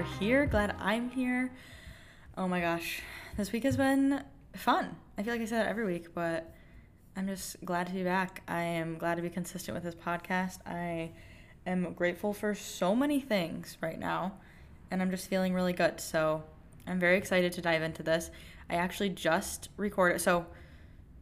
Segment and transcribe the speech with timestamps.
[0.00, 0.46] you're here.
[0.46, 1.52] Glad I'm here.
[2.34, 3.02] Oh my gosh,
[3.36, 4.24] this week has been
[4.54, 4.96] fun.
[5.18, 6.54] I feel like I say that every week, but
[7.18, 8.42] I'm just glad to be back.
[8.48, 10.60] I am glad to be consistent with this podcast.
[10.64, 11.10] I
[11.66, 14.38] am grateful for so many things right now,
[14.90, 16.00] and I'm just feeling really good.
[16.00, 16.44] So
[16.86, 18.30] I'm very excited to dive into this.
[18.70, 20.46] I actually just recorded, so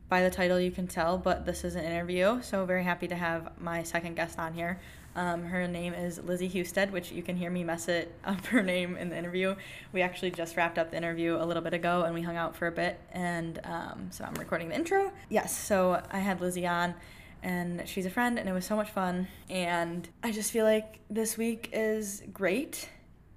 [0.09, 2.43] by the title you can tell, but this is an interview.
[2.43, 4.79] So very happy to have my second guest on here.
[5.19, 8.63] Um, her name is Lizzi Hustedt, which you can hear me mess it up her
[8.63, 9.57] name in the interview.
[9.93, 12.55] We actually just wrapped up the interview a little bit ago and we hung out
[12.55, 13.01] for a bit.
[13.11, 15.11] And um, so I'm recording the intro.
[15.29, 16.95] Yes, so I had Lizzi on
[17.43, 19.27] and she's a friend and it was so much fun.
[19.51, 22.89] And I just feel like this week is great,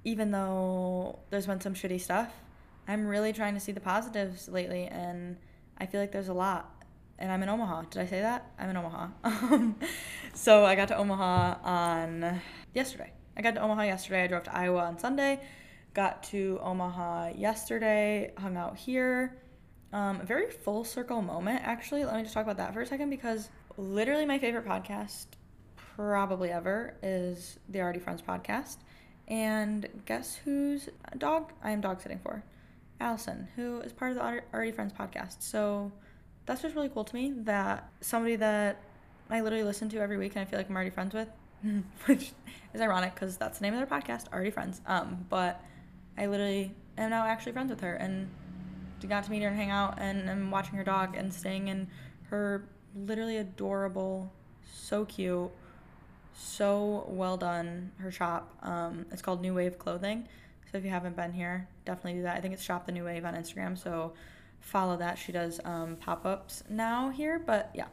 [0.04, 2.32] even though there's been some shitty stuff.
[2.88, 5.36] I'm really trying to see the positives lately and
[5.80, 6.81] I feel like there's a lot
[7.22, 7.84] and I'm in Omaha.
[7.84, 8.52] Did I say that?
[8.60, 9.08] I'm in Omaha.
[10.34, 12.42] So I got to Omaha on
[12.74, 13.12] yesterday.
[13.36, 14.24] I got to Omaha yesterday.
[14.24, 15.42] I drove to Iowa on Sunday.
[15.94, 18.32] Got to Omaha yesterday.
[18.38, 19.38] Hung out here.
[19.92, 22.06] Um, very full circle moment, actually.
[22.06, 25.26] Let me just talk about that for a second because literally my favorite podcast,
[25.76, 28.78] probably ever, is the Already Friends podcast.
[29.28, 32.44] And guess whose dog I am dog sitting for?
[33.02, 35.42] Allison, who is part of the Already Friends podcast.
[35.44, 35.92] So
[36.46, 38.82] that's just really cool to me that somebody that
[39.30, 41.30] I literally listen to every week and I feel like I'm already friends with,
[42.06, 42.32] which
[42.74, 44.82] is ironic because that's the name of their podcast, Already Friends.
[44.86, 45.64] Um, but
[46.18, 48.30] I literally am now actually friends with her and
[49.08, 51.88] got to meet her and hang out and I'm watching her dog and staying in
[52.30, 54.32] her literally adorable,
[54.74, 55.50] so cute,
[56.34, 58.56] so well done, her shop.
[58.62, 60.28] Um, it's called New Wave Clothing.
[60.72, 62.38] So if you haven't been here, definitely do that.
[62.38, 63.78] I think it's Shop the New Wave on Instagram.
[63.78, 64.14] So
[64.62, 65.18] follow that.
[65.18, 67.88] She does um, pop ups now here, but yeah.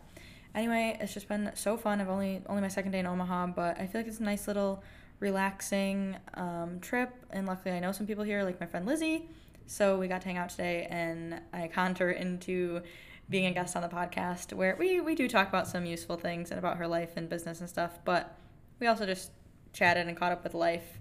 [0.55, 2.01] Anyway, it's just been so fun.
[2.01, 4.47] I've only only my second day in Omaha, but I feel like it's a nice
[4.47, 4.83] little
[5.21, 7.11] relaxing um, trip.
[7.31, 9.27] And luckily, I know some people here, like my friend Lizzi.
[9.67, 12.81] So we got to hang out today, and I conned her into
[13.29, 16.51] being a guest on the podcast, where we we do talk about some useful things
[16.51, 17.99] and about her life and business and stuff.
[18.05, 18.37] But
[18.81, 19.31] we also just
[19.73, 20.99] chatted and caught up with life,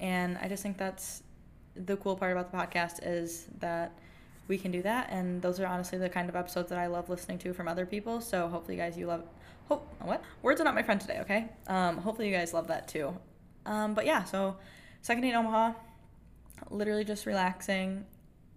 [0.00, 1.22] and I just think that's
[1.74, 3.98] the cool part about the podcast is that
[4.48, 5.08] we can do that.
[5.10, 7.86] And those are honestly the kind of episodes that I love listening to from other
[7.86, 8.20] people.
[8.20, 9.24] So hopefully, you guys, you love.
[9.68, 11.18] Hope what words are not my friend today.
[11.20, 11.48] Okay.
[11.66, 13.16] Um, hopefully, you guys love that too.
[13.64, 14.56] Um, but yeah, so
[15.02, 15.72] second day in Omaha,
[16.70, 18.04] literally just relaxing.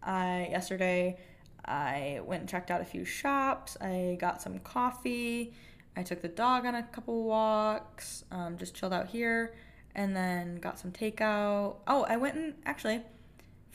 [0.04, 1.18] I yesterday
[1.66, 3.78] I went and checked out a few shops.
[3.82, 5.54] I got some coffee.
[5.98, 8.24] I took the dog on a couple walks.
[8.32, 9.56] Um, just chilled out here,
[9.96, 11.78] and then got some takeout.
[11.88, 13.02] Oh, I went and actually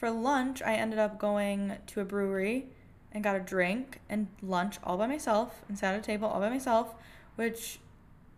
[0.04, 2.66] for lunch, I ended up going to a brewery
[3.12, 6.40] and got a drink and lunch all by myself and sat at a table all
[6.40, 6.94] by myself,
[7.36, 7.78] which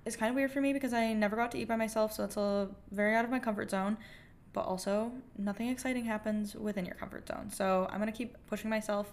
[0.04, 2.22] is kind of weird for me because I never got to eat by myself, so
[2.22, 3.96] it's a very out of my comfort zone.
[4.52, 7.50] But also, nothing exciting happens within your comfort zone.
[7.50, 9.12] So I'm gonna keep pushing myself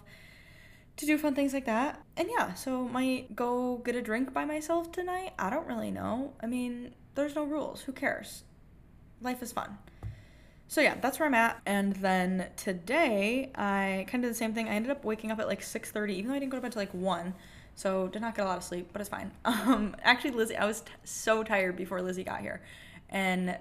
[0.98, 2.04] to do fun things like that.
[2.16, 5.32] And yeah, so might go get a drink by myself tonight.
[5.40, 6.34] I don't really know.
[6.40, 7.80] I mean, there's no rules.
[7.80, 8.44] Who cares?
[9.20, 9.76] Life is fun.
[10.74, 11.60] So yeah, that's where I'm at.
[11.66, 14.68] And then today, I kind of did the same thing.
[14.68, 16.72] I ended up waking up at like 6:30, even though I didn't go to bed
[16.72, 17.32] till like one.
[17.76, 19.30] So did not get a lot of sleep, but it's fine.
[19.44, 22.60] Um, actually, Lizzi, I was t- so tired before Lizzi got here,
[23.08, 23.56] and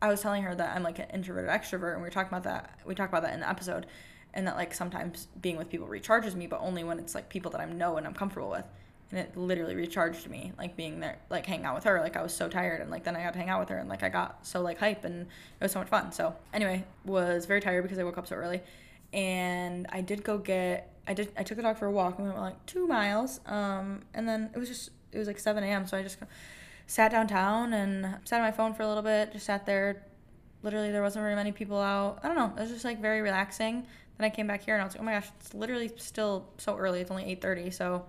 [0.00, 2.44] I was telling her that I'm like an introverted extrovert, and we were talking about
[2.44, 2.80] that.
[2.86, 3.84] We talked about that in the episode,
[4.32, 7.50] and that like sometimes being with people recharges me, but only when it's like people
[7.50, 8.64] that I know and I'm comfortable with
[9.10, 12.00] and it literally recharged me like being there like hanging out with her.
[12.00, 13.78] Like i was so tired and like then i got to hang out with her
[13.78, 16.12] and like i got so like hype and it was so much fun.
[16.12, 18.62] So anyway was very tired because i woke up so early.
[19.12, 22.26] And i did go get i did i took the dog for a walk and
[22.26, 23.40] we went like two miles.
[23.46, 26.18] Um and then it was just it was like 7 a.m so i just
[26.88, 30.02] sat downtown and sat on my phone for a little bit just sat there.
[30.62, 32.18] Literally there wasn't very many people out.
[32.24, 32.52] I don't know.
[32.56, 33.86] It was just like very relaxing.
[34.18, 36.48] Then i came back here and i was like oh my gosh it's literally still
[36.58, 37.00] so early.
[37.00, 38.04] It's only 8.30 so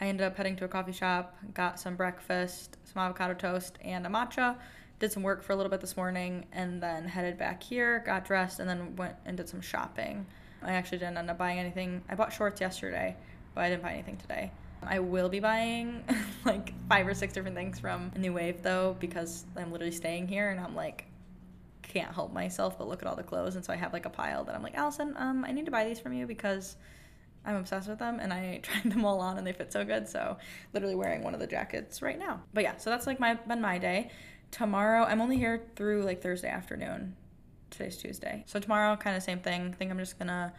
[0.00, 4.06] I ended up heading to a coffee shop, got some breakfast, some avocado toast, and
[4.06, 4.56] a matcha.
[4.98, 8.24] Did some work for a little bit this morning, and then headed back here, got
[8.24, 10.26] dressed, and then went and did some shopping.
[10.62, 12.02] I actually didn't end up buying anything.
[12.08, 13.16] I bought shorts yesterday,
[13.54, 14.50] but I didn't buy anything today.
[14.82, 16.04] I will be buying
[16.44, 20.50] like five or six different things from New Wave though, because I'm literally staying here
[20.50, 21.06] and I'm like,
[21.82, 23.56] can't help myself but look at all the clothes.
[23.56, 25.70] And so I have like a pile that I'm like, Allison, um, I need to
[25.70, 26.76] buy these from you because
[27.46, 30.08] I'm obsessed with them and I tried them all on and they fit so good.
[30.08, 30.36] So
[30.72, 32.42] literally wearing one of the jackets right now.
[32.52, 34.10] But yeah, so that's like my been my day.
[34.50, 37.14] Tomorrow I'm only here through like Thursday afternoon.
[37.70, 38.44] Today's Tuesday.
[38.46, 39.70] So tomorrow kind of same thing.
[39.72, 40.52] I think I'm just gonna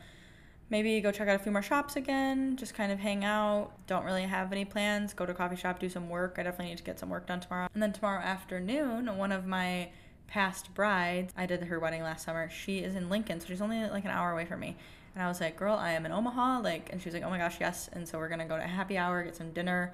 [0.69, 3.71] maybe go check out a few more shops again, just kind of hang out.
[3.87, 5.13] Don't really have any plans.
[5.13, 6.35] Go to a coffee shop, do some work.
[6.37, 7.69] I definitely need to get some work done tomorrow.
[7.73, 9.89] And then tomorrow afternoon, one of my
[10.27, 12.49] past brides, I did her wedding last summer.
[12.49, 14.77] She is in Lincoln, so she's only like an hour away from me.
[15.17, 17.31] And I was like, "Girl, I am in Omaha." Like, and she was like, "Oh
[17.31, 19.91] my gosh, yes." And so we're gonna go to happy hour, get some dinner,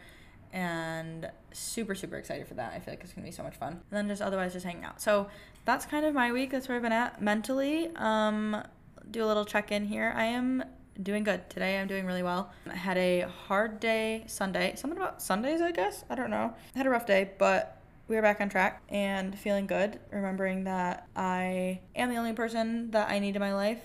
[0.51, 2.73] and super super excited for that.
[2.73, 3.71] I feel like it's gonna be so much fun.
[3.71, 5.01] And then just otherwise just hanging out.
[5.01, 5.29] So
[5.63, 6.51] that's kind of my week.
[6.51, 7.89] That's where I've been at mentally.
[7.95, 8.61] Um,
[9.09, 10.11] do a little check in here.
[10.13, 10.61] I am
[11.01, 11.79] doing good today.
[11.79, 12.51] I'm doing really well.
[12.69, 14.73] I had a hard day Sunday.
[14.75, 16.03] Something about Sundays, I guess.
[16.09, 16.53] I don't know.
[16.75, 17.77] I had a rough day, but
[18.09, 20.01] we are back on track and feeling good.
[20.11, 23.79] Remembering that I am the only person that I need in my life,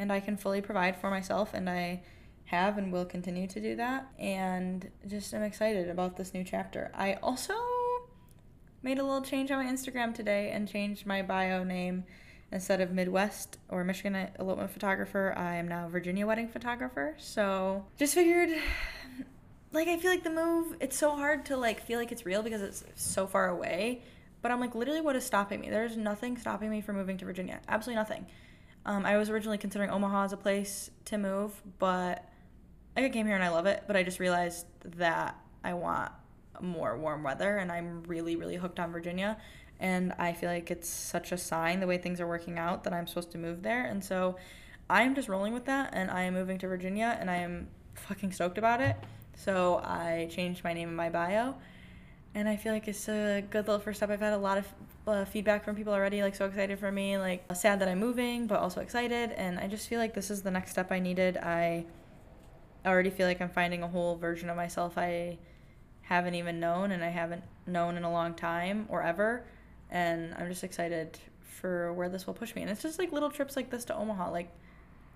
[0.00, 2.02] and I can fully provide for myself, and I
[2.46, 4.08] have and will continue to do that.
[4.18, 6.90] And just am excited about this new chapter.
[6.94, 7.54] I also
[8.82, 12.04] made a little change on my Instagram today and changed my bio name
[12.52, 17.14] instead of Midwest or Michigan elopement photographer, I am now Virginia wedding photographer.
[17.18, 18.50] So just figured
[19.72, 22.42] like I feel like the move it's so hard to like feel like it's real
[22.42, 24.02] because it's so far away.
[24.42, 25.70] But I'm like literally what is stopping me?
[25.70, 27.60] There's nothing stopping me from moving to Virginia.
[27.68, 28.26] Absolutely nothing.
[28.86, 32.26] Um, I was originally considering Omaha as a place to move, but
[32.96, 33.84] I came here and I love it.
[33.86, 34.66] But I just realized
[34.96, 36.12] that I want
[36.60, 39.36] more warm weather and I'm really, really hooked on Virginia.
[39.78, 42.92] And I feel like it's such a sign the way things are working out that
[42.92, 43.84] I'm supposed to move there.
[43.84, 44.36] And so
[44.88, 48.32] I'm just rolling with that and I am moving to Virginia and I am fucking
[48.32, 48.96] stoked about it.
[49.36, 51.54] So I changed my name in my bio.
[52.34, 54.10] And I feel like it's a good little first step.
[54.10, 54.66] I've had a lot of
[55.06, 58.46] uh, feedback from people already, like so excited for me, like sad that I'm moving,
[58.46, 59.32] but also excited.
[59.32, 61.36] And I just feel like this is the next step I needed.
[61.36, 61.86] I
[62.86, 65.38] already feel like I'm finding a whole version of myself I
[66.02, 69.44] haven't even known and I haven't known in a long time or ever
[69.90, 72.62] and I'm just excited for where this will push me.
[72.62, 74.30] And it's just like little trips like this to Omaha.
[74.30, 74.50] Like,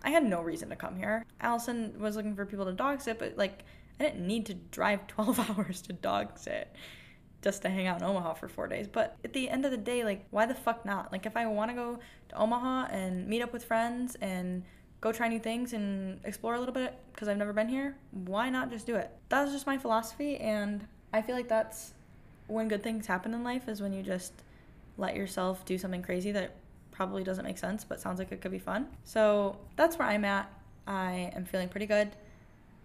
[0.02, 1.24] I had no reason to come here.
[1.40, 3.64] Allison was looking for people to dog sit, but like,
[3.98, 6.74] I didn't need to drive 12 hours to dog sit
[7.44, 8.88] just to hang out in Omaha for four days.
[8.88, 11.12] But at the end of the day, like, why the fuck not?
[11.12, 11.98] Like, if I want to go
[12.30, 14.64] to Omaha and meet up with friends and
[15.02, 18.48] go try new things and explore a little bit because I've never been here, why
[18.48, 19.10] not just do it?
[19.28, 21.92] That's just my philosophy, and I feel like that's
[22.46, 24.32] when good things happen in life is when you just
[24.96, 26.54] let yourself do something crazy that
[26.90, 28.86] probably doesn't make sense but sounds like it could be fun.
[29.04, 30.50] So that's where I'm at.
[30.86, 32.10] I am feeling pretty good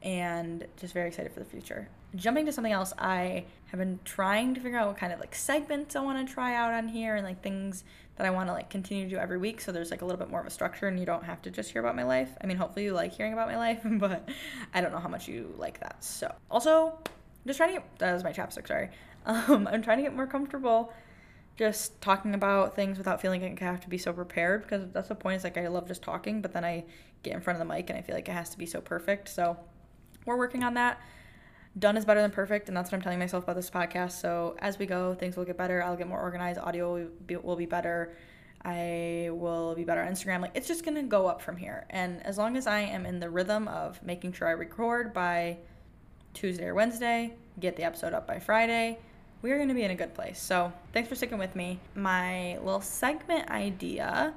[0.02, 1.90] and just very excited for the future.
[2.16, 5.36] Jumping to something else, I have been trying to figure out what kind of like
[5.36, 7.84] segments I want to try out on here and like things
[8.16, 10.20] that I want to like continue to do every week so there's like a little
[10.20, 12.30] bit more of a structure and you don't have to just hear about my life.
[12.42, 14.28] I mean, hopefully you like hearing about my life, but
[14.74, 16.04] I don't know how much you like that.
[16.04, 16.98] So, also,
[17.46, 18.90] just trying to get that was my chapstick, sorry.
[19.26, 20.92] Um, I'm trying to get more comfortable
[21.60, 25.10] just talking about things without feeling like I have to be so prepared because that's
[25.10, 25.36] the point.
[25.36, 26.86] It's like I love just talking, but then I
[27.22, 28.80] get in front of the mic and I feel like it has to be so
[28.80, 29.28] perfect.
[29.28, 29.58] So
[30.26, 31.02] we're working on that.
[31.80, 34.12] Done is better than perfect, and that's what I'm telling myself about this podcast.
[34.12, 35.82] So as we go, things will get better.
[35.82, 36.60] I'll get more organized.
[36.60, 38.14] Audio will be, will be better.
[38.66, 40.42] I will be better on Instagram.
[40.42, 41.86] Like it's just gonna go up from here.
[41.90, 45.58] And as long as I am in the rhythm of making sure I record by
[46.34, 49.00] Tuesday or Wednesday, get the episode up by Friday,
[49.42, 50.42] we're to be in a good place.
[50.42, 51.80] So, thanks for sticking with me.
[51.96, 54.34] My little segment idea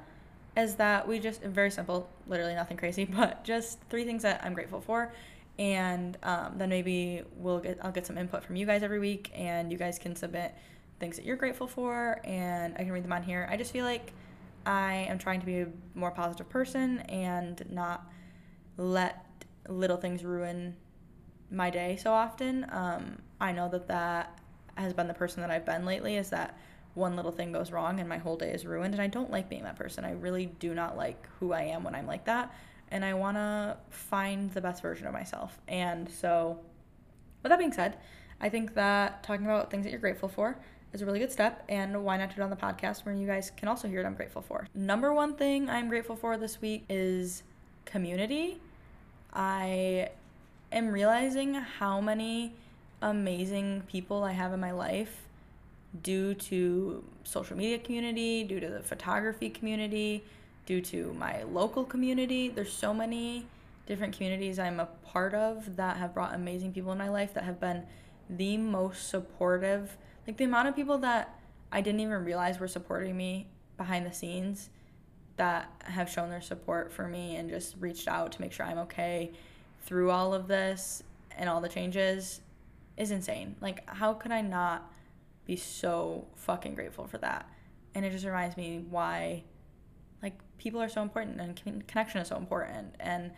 [0.56, 4.54] is that we just, very simple, literally nothing crazy, but just three things that I'm
[4.54, 5.12] grateful for.
[5.58, 9.30] And um, then maybe we'll get, I'll get some input from you guys every week,
[9.34, 10.54] and you guys can submit
[10.98, 13.46] things that you're grateful for, and I can read them on here.
[13.50, 14.12] I just feel like
[14.64, 18.06] I am trying to be a more positive person and not
[18.76, 19.24] let
[19.68, 20.76] little things ruin
[21.50, 22.66] my day so often.
[22.70, 24.38] Um, I know that that
[24.76, 26.56] has been the person that I've been lately is that
[26.94, 28.94] one little thing goes wrong and my whole day is ruined.
[28.94, 30.04] And I don't like being that person.
[30.04, 32.54] I really do not like who I am when I'm like that.
[32.92, 35.58] And I want to find the best version of myself.
[35.66, 36.58] And so,
[37.42, 37.96] with that being said,
[38.40, 40.58] I think that talking about things that you're grateful for
[40.92, 41.64] is a really good step.
[41.68, 44.06] And why not do it on the podcast where you guys can also hear what
[44.06, 44.68] I'm grateful for?
[44.74, 47.42] Number one thing I'm grateful for this week is
[47.86, 48.60] community.
[49.32, 50.10] I
[50.70, 52.52] am realizing how many
[53.00, 55.22] amazing people I have in my life
[56.02, 60.24] due to social media community, due to the photography community,
[60.66, 62.48] due to my local community.
[62.48, 63.46] There's so many
[63.86, 67.44] different communities I'm a part of that have brought amazing people in my life that
[67.44, 67.84] have been
[68.30, 69.96] the most supportive.
[70.26, 71.38] Like the amount of people that
[71.72, 74.68] I didn't even realize were supporting me behind the scenes
[75.36, 78.78] that have shown their support for me and just reached out to make sure I'm
[78.78, 79.32] okay
[79.84, 81.02] through all of this
[81.36, 82.40] and all the changes
[82.96, 83.56] is insane.
[83.60, 84.90] Like, how could I not
[85.46, 87.48] be so fucking grateful for that?
[87.94, 89.44] And it just reminds me why,
[90.62, 92.94] people are so important and connection is so important.
[93.00, 93.32] And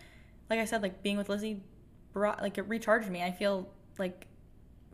[0.50, 1.60] like I said, like being with Lizzi
[2.12, 3.22] brought, like, it recharged me.
[3.22, 3.66] I feel
[3.98, 4.26] like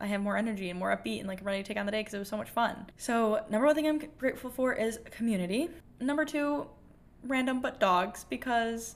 [0.01, 2.01] I have more energy and more upbeat and like ready to take on the day
[2.01, 2.87] because it was so much fun.
[2.97, 5.71] So, number one thing I'm grateful for is community.
[6.01, 6.69] Number two,
[7.25, 8.95] random but dogs because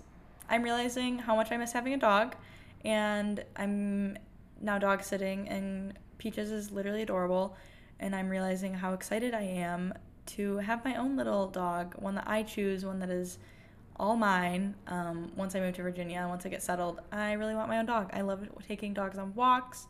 [0.48, 2.36] I'm realizing how much I miss having a dog
[2.84, 4.16] and I'm
[4.60, 7.56] now dog sitting and Peaches is literally adorable
[7.98, 9.92] and I'm realizing how excited I am
[10.26, 13.38] to have my own little dog, one that I choose, one that is
[13.96, 14.74] all mine.
[14.86, 17.86] Um, once I move to Virginia, once I get settled, I really want my own
[17.86, 18.10] dog.
[18.12, 19.86] I love taking dogs on walks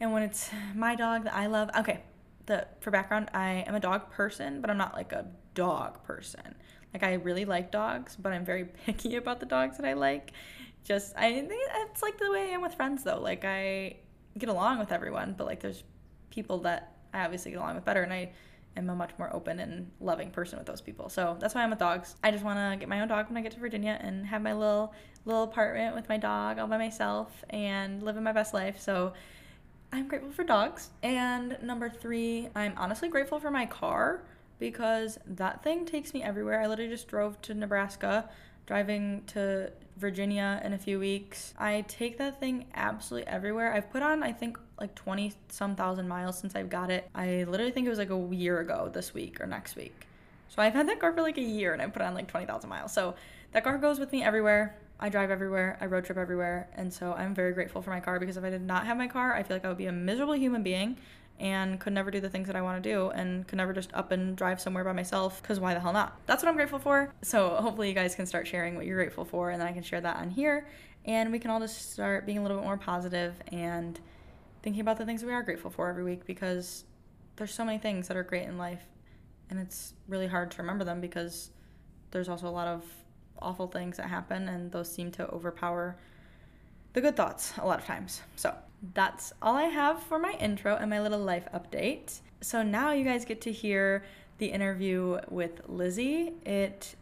[0.00, 2.00] and when it's my dog that I love, okay,
[2.46, 6.54] the for background, I am a dog person, but I'm not like a dog person.
[6.94, 10.32] Like I really like dogs, but I'm very picky about the dogs that I like.
[10.84, 13.20] Just I think it's like the way I am with friends though.
[13.20, 13.96] Like I
[14.38, 15.84] get along with everyone, but like there's
[16.30, 18.32] people that I obviously get along with better and I
[18.76, 21.08] am a much more open and loving person with those people.
[21.08, 22.16] So that's why I'm with dogs.
[22.22, 24.42] I just want to get my own dog when I get to Virginia and have
[24.42, 24.94] my little
[25.26, 28.80] little apartment with my dog all by myself and living my best life.
[28.80, 29.12] So
[29.92, 30.90] I'm grateful for dogs.
[31.02, 34.22] And number three, I'm honestly grateful for my car
[34.58, 36.60] because that thing takes me everywhere.
[36.60, 38.28] I literally just drove to Nebraska,
[38.66, 41.54] driving to Virginia in a few weeks.
[41.58, 43.74] I take that thing absolutely everywhere.
[43.74, 47.08] I've put on, I think, like 20 some thousand miles since I've got it.
[47.14, 50.06] I literally think it was like a year ago this week or next week.
[50.48, 52.68] So I've had that car for like a year and I put on like 20,000
[52.68, 52.92] miles.
[52.92, 53.14] So
[53.52, 54.76] that car goes with me everywhere.
[54.98, 58.20] I drive everywhere, I road trip everywhere, and so I'm very grateful for my car
[58.20, 59.92] because if I did not have my car, I feel like I would be a
[59.92, 60.98] miserable human being
[61.38, 63.92] and could never do the things that I want to do and could never just
[63.94, 66.20] up and drive somewhere by myself because why the hell not?
[66.26, 67.14] That's what I'm grateful for.
[67.22, 69.82] So hopefully you guys can start sharing what you're grateful for and then I can
[69.82, 70.66] share that on here
[71.06, 73.98] and we can all just start being a little bit more positive and
[74.62, 76.84] thinking about the things we are grateful for every week because
[77.36, 78.82] there's so many things that are great in life
[79.50, 81.50] and it's really hard to remember them because
[82.12, 82.84] there's also a lot of
[83.42, 85.96] awful things that happen, and those seem to overpower
[86.92, 88.22] the good thoughts a lot of times.
[88.36, 88.54] So
[88.94, 92.20] that's all I have for my intro and my little life update.
[92.40, 94.04] So now you guys get to hear
[94.38, 96.32] the interview with Lizzi.
[96.46, 96.94] It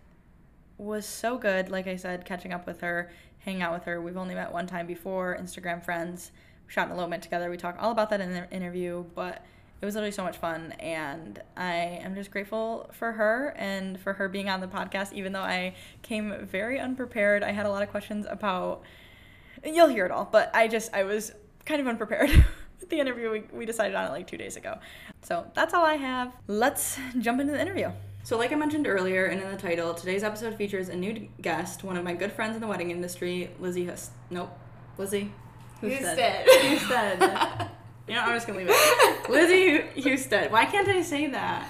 [0.77, 4.01] was so good, like I said, catching up with her, hanging out with her.
[4.01, 6.33] We've only met one time before, Instagram friends.
[6.69, 7.51] Shot an elopement together.
[7.51, 9.45] We talk all about that in the interview, but
[9.81, 14.13] it was literally so much fun and i am just grateful for her and for
[14.13, 17.83] her being on the podcast even though i came very unprepared i had a lot
[17.83, 18.83] of questions about
[19.65, 21.33] you'll hear it all but i just i was
[21.65, 22.31] kind of unprepared
[22.81, 24.79] with the interview we, we decided on it like two days ago
[25.23, 27.91] so that's all i have let's jump into the interview
[28.25, 31.83] so, like I mentioned earlier and in the title, today's episode features a new guest,
[31.83, 34.11] one of my good friends in the wedding industry, Lizzi Hust.
[34.29, 34.51] Nope.
[34.99, 35.31] Lizzi
[35.83, 36.45] Hustedt.
[36.47, 37.69] Hustedt.
[38.09, 39.25] You know, I'm just gonna leave it.
[39.25, 40.51] Lizzi Houston.
[40.51, 41.69] Why can't I say that?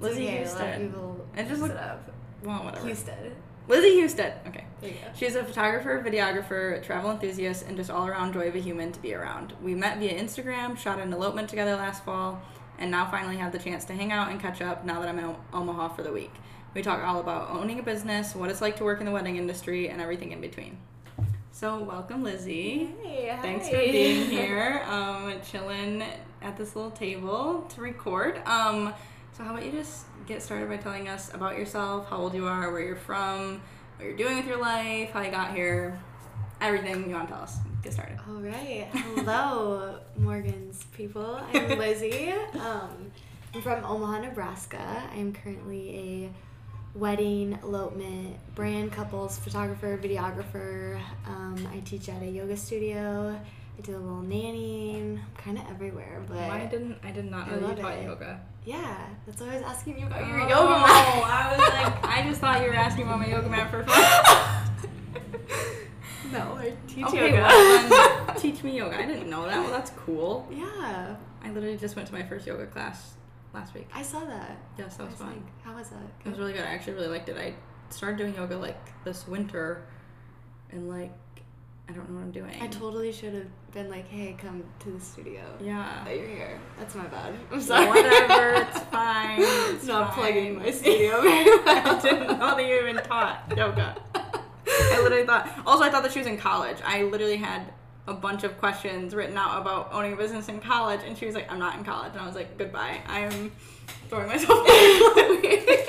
[0.00, 0.86] Lizzi okay, Houston.
[0.86, 1.72] People It just look.
[1.72, 2.10] it up.
[2.42, 2.86] Well, whatever.
[2.86, 3.34] Houston.
[3.68, 4.32] Lizzi Houston.
[4.48, 4.64] Okay.
[4.80, 5.08] There you go.
[5.14, 9.00] She's a photographer, videographer, travel enthusiast, and just all around joy of a human to
[9.00, 9.52] be around.
[9.62, 12.40] We met via Instagram, shot an elopement together last fall,
[12.78, 15.18] and now finally have the chance to hang out and catch up now that I'm
[15.18, 16.32] in Omaha for the week.
[16.72, 19.36] We talk all about owning a business, what it's like to work in the wedding
[19.36, 20.78] industry, and everything in between.
[21.54, 22.90] So, welcome, Lizzi.
[23.04, 23.70] Hey, Thanks hi.
[23.70, 26.02] for being here, um, chilling
[26.42, 28.38] at this little table to record.
[28.44, 28.92] Um,
[29.32, 32.48] so, how about you just get started by telling us about yourself, how old you
[32.48, 33.62] are, where you're from,
[33.98, 35.96] what you're doing with your life, how you got here,
[36.60, 37.58] everything you want to tell us.
[37.84, 38.18] Get started.
[38.28, 38.88] All right.
[38.92, 41.36] Hello, Morgan's people.
[41.52, 42.34] I'm Lizzi.
[42.56, 43.12] Um,
[43.54, 45.04] I'm from Omaha, Nebraska.
[45.14, 45.94] I'm currently
[46.26, 46.30] a
[46.94, 51.00] wedding, elopement, brand couples photographer, videographer.
[51.26, 53.38] Um, I teach at a yoga studio.
[53.76, 55.18] I do a little nannying.
[55.18, 58.04] I'm kind of everywhere, but Why didn't I did not I know you taught it.
[58.04, 58.40] yoga?
[58.64, 61.24] yeah, that's why I was asking you about Oh, your yoga mat.
[61.26, 64.00] I was like, I just thought you were asking about my yoga mat for fun.
[66.32, 67.42] no, I teach okay, yoga.
[67.42, 68.96] well, teach me yoga.
[68.96, 69.58] I didn't know that.
[69.60, 70.48] Well, that's cool.
[70.52, 73.14] yeah, I literally just went to my first yoga class
[73.54, 73.88] last week.
[73.94, 74.58] I saw that.
[74.78, 75.30] Yes, that was fun.
[75.32, 76.02] think- How was that?
[76.24, 76.62] It was really good.
[76.62, 77.36] I actually really liked it.
[77.36, 77.54] I
[77.90, 79.86] started doing yoga like this winter,
[80.70, 81.12] and like
[81.88, 82.56] I don't know what I'm doing.
[82.62, 86.00] I totally should have been like, "Hey, come to the studio." Yeah.
[86.04, 86.58] But you're here.
[86.78, 87.34] That's my bad.
[87.52, 87.86] I'm sorry.
[87.88, 88.54] Whatever.
[88.68, 89.38] It's fine.
[89.74, 90.18] It's Not fine.
[90.32, 91.62] plugging my studio very well.
[91.96, 93.96] I didn't know that you even taught yoga.
[94.66, 95.48] I literally thought.
[95.66, 96.78] Also, I thought that she was in college.
[96.84, 97.70] I literally had
[98.06, 101.34] a bunch of questions written out about owning a business in college, and she was
[101.34, 103.00] like, "I'm not in college," and I was like, "Goodbye.
[103.08, 103.52] I'm
[104.08, 105.66] throwing myself away."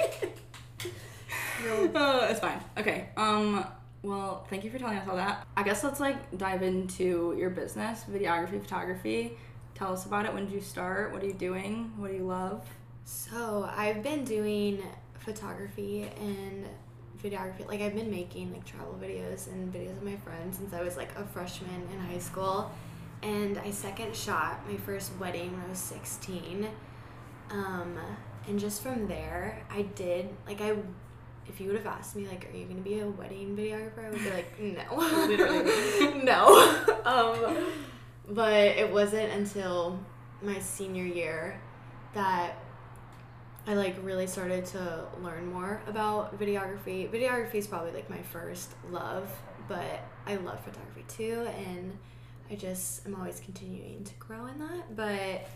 [1.96, 2.62] Uh, it's fine.
[2.78, 3.10] Okay.
[3.18, 3.66] Um.
[4.04, 5.48] Well, thank you for telling us all that.
[5.58, 9.36] I guess let's like dive into your business, videography, photography.
[9.74, 10.34] Tell us about it.
[10.34, 11.12] When did you start?
[11.12, 11.92] What are you doing?
[11.98, 12.68] What do you love?
[13.06, 14.84] So I've been doing
[15.20, 16.68] photography and
[17.22, 17.68] videography.
[17.68, 20.98] Like I've been making like travel videos and videos of my friends since I was
[20.98, 22.72] like a freshman in high school.
[23.24, 26.68] and I second shot my first wedding when I was 16.
[27.50, 27.98] Um,
[28.48, 30.76] and just from there, I did like I.
[31.48, 34.10] If you would have asked me like, "Are you gonna be a wedding videographer?" I
[34.10, 34.96] would be like, "No,
[35.28, 36.24] Literally.
[36.24, 37.66] no." um,
[38.28, 40.00] but it wasn't until
[40.42, 41.60] my senior year
[42.16, 42.56] that
[43.68, 47.10] I like really started to learn more about videography.
[47.10, 49.30] Videography is probably like my first love,
[49.68, 51.98] but I love photography too, and
[52.52, 54.96] I just am always continuing to grow in that.
[54.96, 55.48] But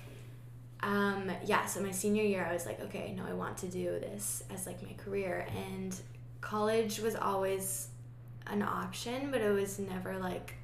[0.82, 3.92] um, yeah, so my senior year, I was like, okay, no, I want to do
[4.00, 5.96] this as like my career, and
[6.42, 7.89] college was always
[8.48, 10.56] an option, but it was never like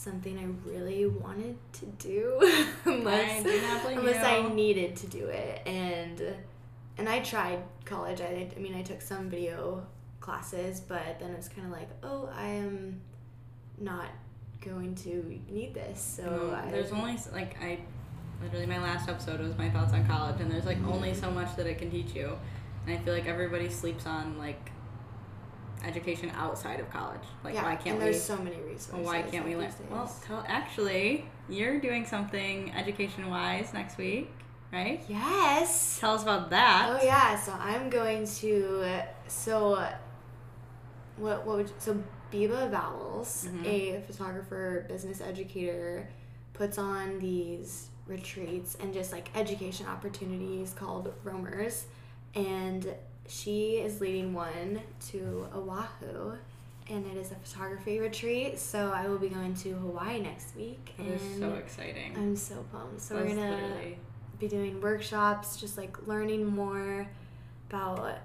[0.00, 2.38] something I really wanted to do
[2.84, 5.62] unless, I unless I needed to do it.
[5.66, 6.22] And
[6.98, 8.20] and I tried college.
[8.20, 9.86] I, I mean I took some video
[10.20, 13.00] classes but then it was kind of like oh I am
[13.78, 14.08] not
[14.60, 16.00] going to need this.
[16.00, 17.78] So No, I, there's only like I
[18.42, 20.92] literally my last episode was my thoughts on college, and there's like Mm-hmm.
[20.92, 22.36] only so much that it can teach you,
[22.86, 24.70] and I feel like everybody sleeps on like
[25.84, 27.20] education outside of college.
[27.44, 28.04] Like yeah why can't and we?
[28.04, 29.72] there's so many resources why can't we learn?
[29.90, 34.30] Well, tell actually you're doing something education wise next week,
[34.72, 35.02] right?
[35.08, 36.98] yes Tell us about that.
[37.00, 39.86] Oh yeah, so I'm going to so
[41.16, 43.66] what what would so Biba Vowels, Mhm.
[43.66, 46.08] a photographer, business educator,
[46.52, 51.86] puts on these retreats and just like education opportunities called roamers
[52.34, 52.94] and
[53.30, 56.36] she is leading one to Oahu
[56.88, 60.92] and it is a photography retreat so I will be going to Hawaii next week
[60.96, 62.14] That and is so exciting.
[62.16, 63.98] I'm so pumped so That's we're gonna literally
[64.40, 67.06] be doing workshops, just like learning more
[67.68, 68.18] about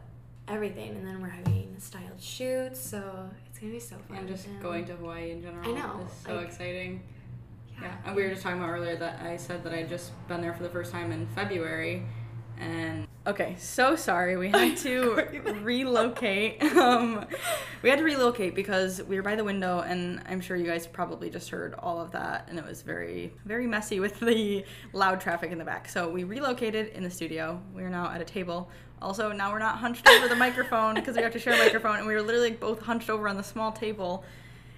[0.47, 0.91] everything.
[0.91, 4.17] And then we're having styled shoots, so it's gonna be so fun.
[4.17, 5.69] and just going to Hawaii in general.
[5.69, 7.03] I know, is so like- exciting.
[7.73, 7.81] yeah.
[7.83, 10.39] Yeah, and we were just talking about earlier that I said that I'd just been
[10.41, 12.03] there for the first time in February,
[12.57, 15.13] and okay, so sorry we had to
[15.61, 16.61] relocate.
[16.75, 17.25] Um,
[17.81, 20.85] we had to relocate because we were by the window, and I'm sure you guys
[20.85, 25.21] probably just heard all of that, and it was very, very messy with the loud
[25.21, 25.89] traffic in the back.
[25.89, 27.61] So we relocated in the studio.
[27.73, 28.69] We are now at a table.
[29.01, 31.97] Also, now we're not hunched over the microphone because we have to share a microphone,
[31.97, 34.23] and we were literally both hunched over on the small table.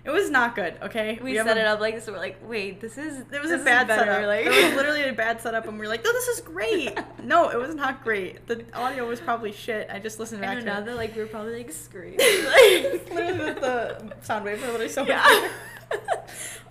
[0.07, 0.75] It was not good.
[0.83, 2.07] Okay, We, have set a- it up like this.
[2.07, 4.25] We're like, wait, this is it was a bad setup.
[4.25, 6.97] Like, it was literally a bad setup, and we are like, "No, this is great."
[7.25, 8.47] no, it was not great.
[8.47, 9.89] The audio was probably shit.
[9.91, 12.19] I just listened back know now to that like we were probably like screaming.
[12.19, 15.49] like literally, the, the sound waves are literally so Yeah.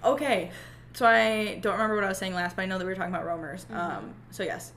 [0.03, 0.51] okay,
[0.95, 2.97] so I don't remember what I was saying last, but I know that we were
[2.97, 3.67] talking about roamers.
[3.67, 3.77] Mm-hmm.
[3.77, 4.73] Um, so yes,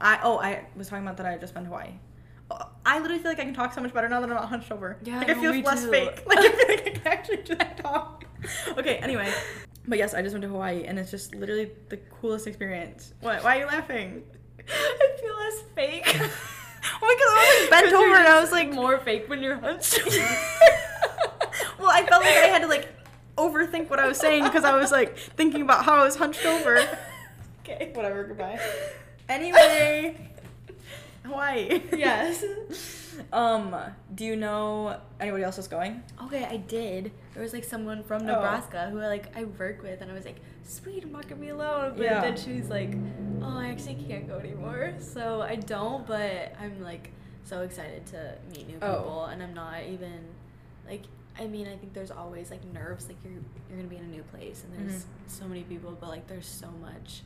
[0.00, 1.92] I oh I was talking about that I had just been to Hawaii.
[2.50, 4.48] Oh, I literally feel like I can talk so much better now that I'm not
[4.48, 4.96] hunched over.
[5.04, 5.90] Yeah, like I no, feel less too.
[5.90, 6.22] fake.
[6.26, 8.24] Like I feel like I can actually just talk.
[8.76, 9.32] Okay, anyway.
[9.86, 13.14] But yes, I just went to Hawaii and it's just literally the coolest experience.
[13.20, 13.42] What?
[13.44, 14.22] Why are you laughing?
[14.68, 16.30] I feel less fake.
[16.82, 19.42] Oh my god, I was like bent over and I was like more fake when
[19.42, 20.00] you're hunched.
[21.78, 22.88] well, I felt like I had to like
[23.36, 26.44] overthink what I was saying because I was like thinking about how I was hunched
[26.46, 26.80] over.
[27.60, 28.58] Okay, whatever, goodbye.
[29.28, 30.16] Anyway,
[31.24, 31.82] Hawaii.
[31.96, 32.44] Yes.
[33.32, 33.76] Um,
[34.14, 36.02] do you know anybody else that's going?
[36.24, 37.12] okay, I did.
[37.34, 38.26] There was like someone from Oh.
[38.26, 41.40] Nebraska who I like I work with, and I was like, "Sweet, I'm not gonna
[41.40, 42.20] be alone." But Yeah.
[42.22, 42.96] then she's like,
[43.42, 47.10] "Oh, I actually can't go anymore." So I don't, but I'm like
[47.44, 48.96] so excited to meet new Oh.
[48.96, 50.24] people, and I'm not even
[50.88, 51.02] like.
[51.38, 53.34] I mean, I think there's always like nerves, like you're
[53.68, 55.06] you're gonna be in a new place, and there's Mhm.
[55.26, 57.22] so many people, but like there's so much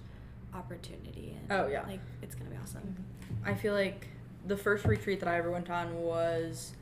[0.54, 1.82] opportunity, and Oh, yeah.
[1.86, 3.04] like it's gonna be awesome.
[3.44, 4.08] I feel like
[4.46, 6.72] the first retreat that I ever went on was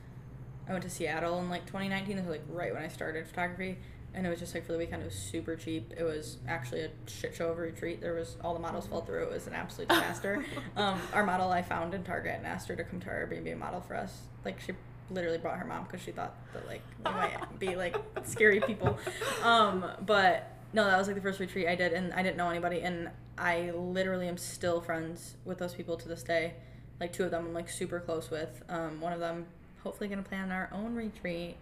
[0.69, 2.17] I went to Seattle in like 2019.
[2.17, 3.79] This was like right when I started photography,
[4.15, 5.03] and it was just like for the weekend.
[5.03, 5.93] It was super cheap.
[5.97, 8.01] It was actually a shit show of a retreat.
[8.01, 9.25] There was all the models fell through.
[9.25, 10.45] It was an absolute disaster.
[10.77, 13.51] um, our model I found in Target and asked her to come to our Airbnb
[13.51, 14.23] and model for us.
[14.45, 14.73] Like she
[15.11, 18.99] literally brought her mom because she thought that like we might be like scary people.
[19.43, 22.49] Um, but no, that was like the first retreat I did, and I didn't know
[22.49, 26.55] anybody, and I literally am still friends with those people to this day.
[27.01, 28.63] Like two of them I'm like super close with.
[28.69, 29.47] Um, one of them
[29.83, 31.57] hopefully gonna plan our own retreat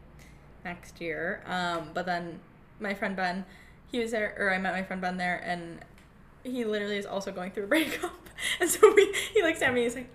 [0.65, 1.43] next year.
[1.47, 2.41] Um, but then
[2.79, 3.45] my friend Ben,
[3.91, 5.81] he was there, or I met my friend Ben there, and
[6.45, 8.13] he literally is also going through a breakup.
[8.59, 10.09] And so we, he looks at me, he's like,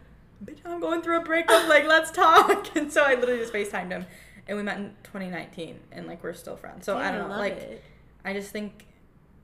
[0.44, 1.70] "Bitch, I'm going through a breakup.
[1.70, 4.08] Like, let's talk." And so I literally just Facetimed him,
[4.48, 6.86] and we met in 2019, and like we're still friends.
[6.88, 7.54] So I don't know, love like.
[7.54, 7.84] it.
[8.24, 8.88] I just think,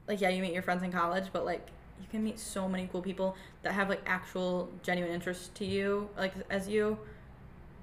[0.08, 1.68] like, yeah, you meet your friends in college, but like,
[2.02, 6.10] you can meet so many cool people that have like actual genuine interest to you,
[6.18, 6.98] like as you,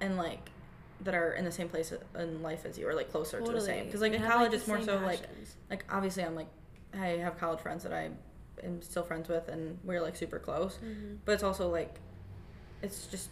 [0.01, 0.49] and like
[1.01, 3.61] that are in the same place in life as you, or like closer to the
[3.61, 3.85] same.
[3.85, 5.21] Because like in have, college, the it's more so like,
[5.69, 6.47] like obviously I'm like
[6.93, 8.09] I have college friends that I
[8.63, 10.75] am still friends with, and we're like super close.
[10.83, 11.15] Mm-hmm.
[11.25, 11.95] But it's also like,
[12.81, 13.29] it's just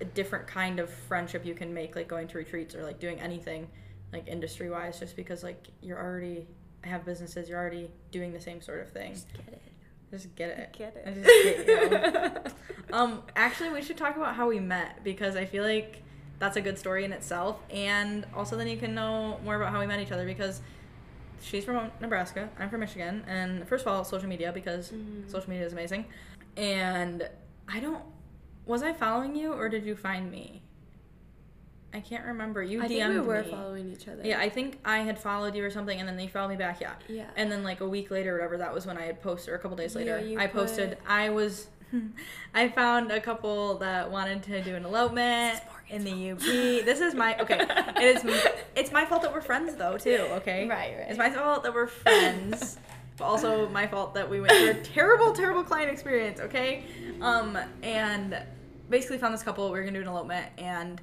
[0.00, 3.20] a different kind of friendship you can make, like going to retreats or like doing
[3.20, 3.68] anything,
[4.12, 6.46] like industry wise, just because like you're already
[6.82, 9.12] have businesses, you're already doing the same sort of thing.
[9.12, 9.62] Just get it.
[10.10, 10.72] Just get it.
[10.76, 11.04] Get it.
[11.06, 12.52] I just get you.
[12.92, 16.02] um, actually, we should talk about how we met because I feel like
[16.38, 19.78] that's a good story in itself, and also then you can know more about how
[19.80, 20.60] we met each other because
[21.42, 25.30] she's from Nebraska, I'm from Michigan, and first of all, social media because Mhm.
[25.30, 26.06] social media is amazing,
[26.56, 27.28] and
[27.68, 28.02] I don't.
[28.66, 30.62] Was I following you or did you find me?
[31.92, 32.62] I can't remember.
[32.62, 33.50] You I DM'd think we were me.
[33.50, 34.22] following each other.
[34.24, 36.80] Yeah, I think I had followed you or something, and then you followed me back.
[36.80, 36.92] Yeah.
[37.08, 37.26] Yeah.
[37.36, 39.56] And then like a week later, or whatever, that was when I had posted, or
[39.56, 40.98] a couple days later, you I posted.
[41.06, 41.66] I was,
[42.54, 46.40] I found a couple that wanted to do an elopement in the UP.
[46.40, 47.58] This is my okay.
[47.96, 48.50] It is.
[48.76, 50.26] It's my fault that we're friends though too.
[50.30, 50.68] Okay.
[50.68, 51.06] Right, right.
[51.08, 52.78] It's my fault that we're friends,
[53.16, 56.38] but also my fault that we went through a terrible, terrible client experience.
[56.38, 56.84] Okay.
[57.20, 58.40] Um, and
[58.88, 59.64] basically found this couple.
[59.66, 61.00] We were gonna do an elopement and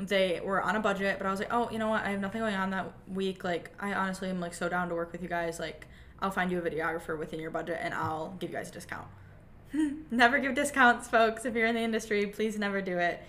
[0.00, 2.04] they were on a budget, but I was like, oh, you know what?
[2.04, 3.44] I have nothing going on that week.
[3.44, 5.60] Like, I honestly am like so down to work with you guys.
[5.60, 5.86] Like,
[6.20, 9.06] I'll find you a videographer within your budget, and I'll give you guys a discount.
[10.10, 11.44] never give discounts, folks.
[11.44, 13.22] If you're in the industry, please never do it.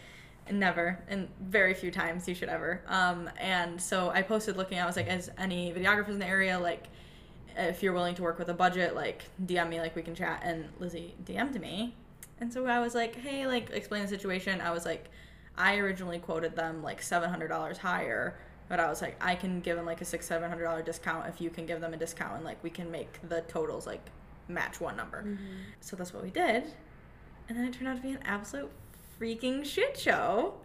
[0.49, 2.81] Never, and very few times you should ever.
[2.87, 4.79] Um, and so I posted looking.
[4.79, 6.87] I was like, as any videographers in the area, like,
[7.55, 10.41] if you're willing to work with a budget, like, DM me, like we can chat.
[10.43, 11.95] And Lizzi DM'd me,
[12.39, 14.61] and so I was like, hey, like, explain the situation.
[14.61, 15.09] I was like,
[15.57, 18.37] I originally quoted them like seven hundred dollars higher,
[18.69, 21.27] but I was like, I can give them like a six seven hundred dollar discount
[21.27, 24.01] if you can give them a discount, and like we can make the totals like
[24.47, 25.23] match one number.
[25.23, 25.37] Mhm.
[25.81, 26.63] So that's what we did,
[27.49, 28.71] and then it turned out to be an absolute
[29.19, 30.55] freaking shit show.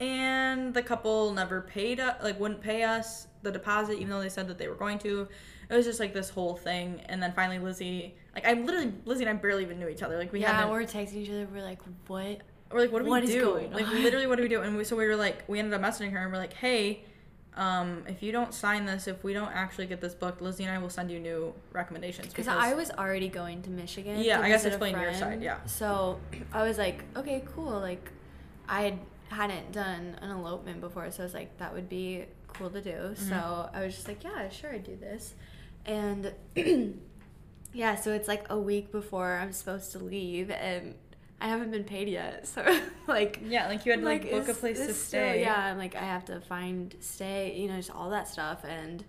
[0.00, 4.28] And the couple never paid us, like wouldn't pay us the deposit, even though they
[4.28, 5.28] said that they were going to.
[5.70, 9.20] It was just like this whole thing, and then finally Lizzi, like I literally Lizzi
[9.20, 10.18] and I barely even knew each other.
[10.18, 11.46] Like we yeah, we were texting each other.
[11.52, 12.40] We're like, what?
[12.70, 13.70] We're like, what do What we do?
[13.72, 14.60] Like, literally, what do we do?
[14.60, 17.02] And we, so we were like, we ended up messaging her and we're like, hey,
[17.56, 20.70] um, if you don't sign this, if we don't actually get this booked, Lizzi and
[20.70, 22.28] I will send you new recommendations.
[22.28, 24.20] Because I was already going to Michigan.
[24.20, 25.64] Yeah, to I guess explain your side, yeah.
[25.66, 26.20] So
[26.52, 27.80] I was like, okay, cool.
[27.80, 28.12] Like,
[28.68, 28.98] I had,
[29.30, 32.90] hadn't done an elopement before, so I was like, that would be cool to do.
[32.90, 33.28] Mm-hmm.
[33.28, 35.34] So I was just like, yeah, sure, I'd do this.
[35.84, 36.32] And
[37.72, 40.94] yeah, so it's like a week before I'm supposed to leave, and
[41.40, 42.46] I haven't been paid yet.
[42.48, 42.64] So
[43.06, 45.40] like, yeah, like you had to like, book a place to this still- stay.
[45.40, 48.64] yeah, and like I have to find stay, you know, just all that stuff.
[48.64, 49.04] And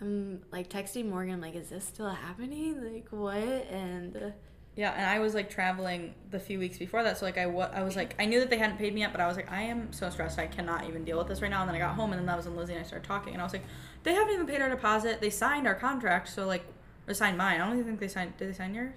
[0.00, 2.80] I'm like texting Morgan, I'm like, is this still happening?
[2.94, 3.36] Like what?
[3.70, 4.32] And
[4.76, 7.70] Yeah, and I was like traveling the few weeks before that, so like I wa-
[7.74, 9.50] I was like I knew that they hadn't paid me yet, but I was like
[9.52, 11.60] I am so stressed I cannot even deal with this right now.
[11.62, 13.32] And then I got home, and then that was when Lizzi and I started talking,
[13.34, 13.64] and I was like,
[14.04, 15.20] they haven't even paid our deposit.
[15.20, 16.64] They signed our contract, so like
[17.06, 17.60] they signed mine.
[17.60, 18.36] I don't even think they signed.
[18.38, 18.94] Did they sign yours?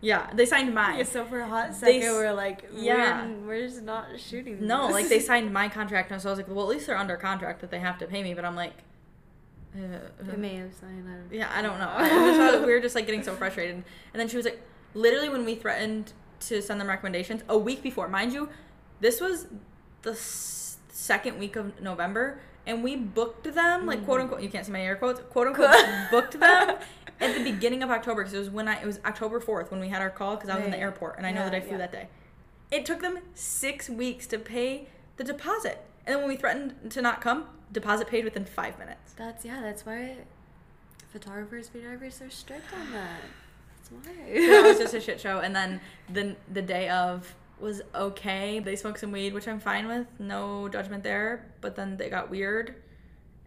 [0.00, 0.98] Yeah, they signed mine.
[0.98, 3.26] yeah, so for a hot They second, s- we're like, yeah.
[3.26, 4.66] we're, we're just not shooting.
[4.66, 4.94] No, this.
[4.94, 7.16] like they signed my contract, and so I was like, well, at least they're under
[7.16, 8.34] contract that they have to pay me.
[8.34, 8.74] But I'm like,
[9.74, 9.78] uh,
[10.20, 11.06] They may have signed.
[11.08, 11.88] I yeah, I don't know.
[11.90, 13.84] I- we were just like getting so frustrated, and
[14.20, 14.60] then she was like,
[14.94, 18.48] literally when we threatened to send them recommendations a week before, mind you,
[19.00, 19.46] this was
[20.02, 24.24] the s- second week of November, and we booked them like quote hmm.
[24.24, 24.42] unquote.
[24.42, 25.20] You can't see my air quotes.
[25.30, 25.76] Quote unquote
[26.10, 26.76] booked them.
[27.18, 29.80] At the beginning of October, because it was when I it was October fourth when
[29.80, 31.60] we had our call, because I was in the airport and I know that I
[31.60, 31.78] flew yeah.
[31.78, 32.08] that day.
[32.70, 35.82] It took them six weeks to pay the deposit.
[36.04, 39.14] And then when we threatened to not come, deposit paid within five minutes.
[39.14, 39.62] That's yeah.
[39.62, 40.16] That's why
[41.10, 43.20] photographers, videographers are strict on that.
[43.78, 44.12] That's why.
[44.26, 45.38] it was just a shit show.
[45.38, 45.80] And then
[46.12, 48.58] the the day of was okay.
[48.58, 50.06] They smoked some weed, which I'm fine with.
[50.18, 51.46] No judgment there.
[51.60, 52.74] But then they got weird.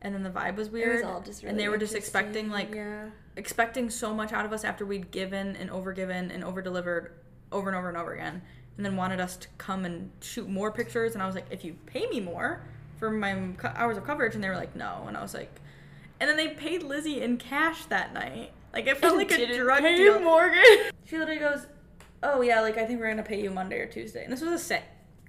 [0.01, 1.05] And then the vibe was It weird.
[1.05, 3.09] was all just and they were just expecting like yeah.
[3.35, 7.11] expecting so much out of us after we'd given and overgiven and over delivered
[7.51, 8.41] over and over and over again.
[8.77, 11.13] And then wanted us to come and shoot more pictures.
[11.13, 12.61] And I was like, if you pay me more
[12.97, 15.03] for my hours of coverage, and they were like, no.
[15.07, 15.59] And I was like,
[16.19, 18.51] and then they paid Lizzi in cash that night.
[18.73, 20.19] Like it felt like a drug deal.
[20.19, 20.63] Morgan.
[21.05, 21.65] She literally goes,
[22.23, 24.51] "Oh yeah, like I think we're gonna pay you Monday or Tuesday." And this was
[24.51, 24.83] a set.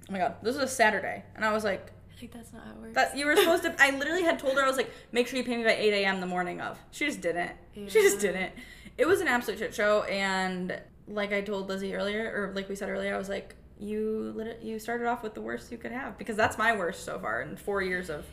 [0.09, 2.71] Oh my god, this was a Saturday, and I was like, Like that's not how
[2.71, 2.95] it works.
[2.95, 5.37] "That you were supposed to." I literally had told her I was like, "Make sure
[5.37, 6.19] you pay me by eight a.m.
[6.19, 7.51] the morning of." She just didn't.
[7.73, 8.51] She just didn't.
[8.97, 12.75] It was an absolute shit show, and like I told Lizzi earlier, or like we
[12.75, 15.91] said earlier, I was like, "You lit- you started off with the worst you could
[15.91, 18.25] have because that's my worst so far in four years of."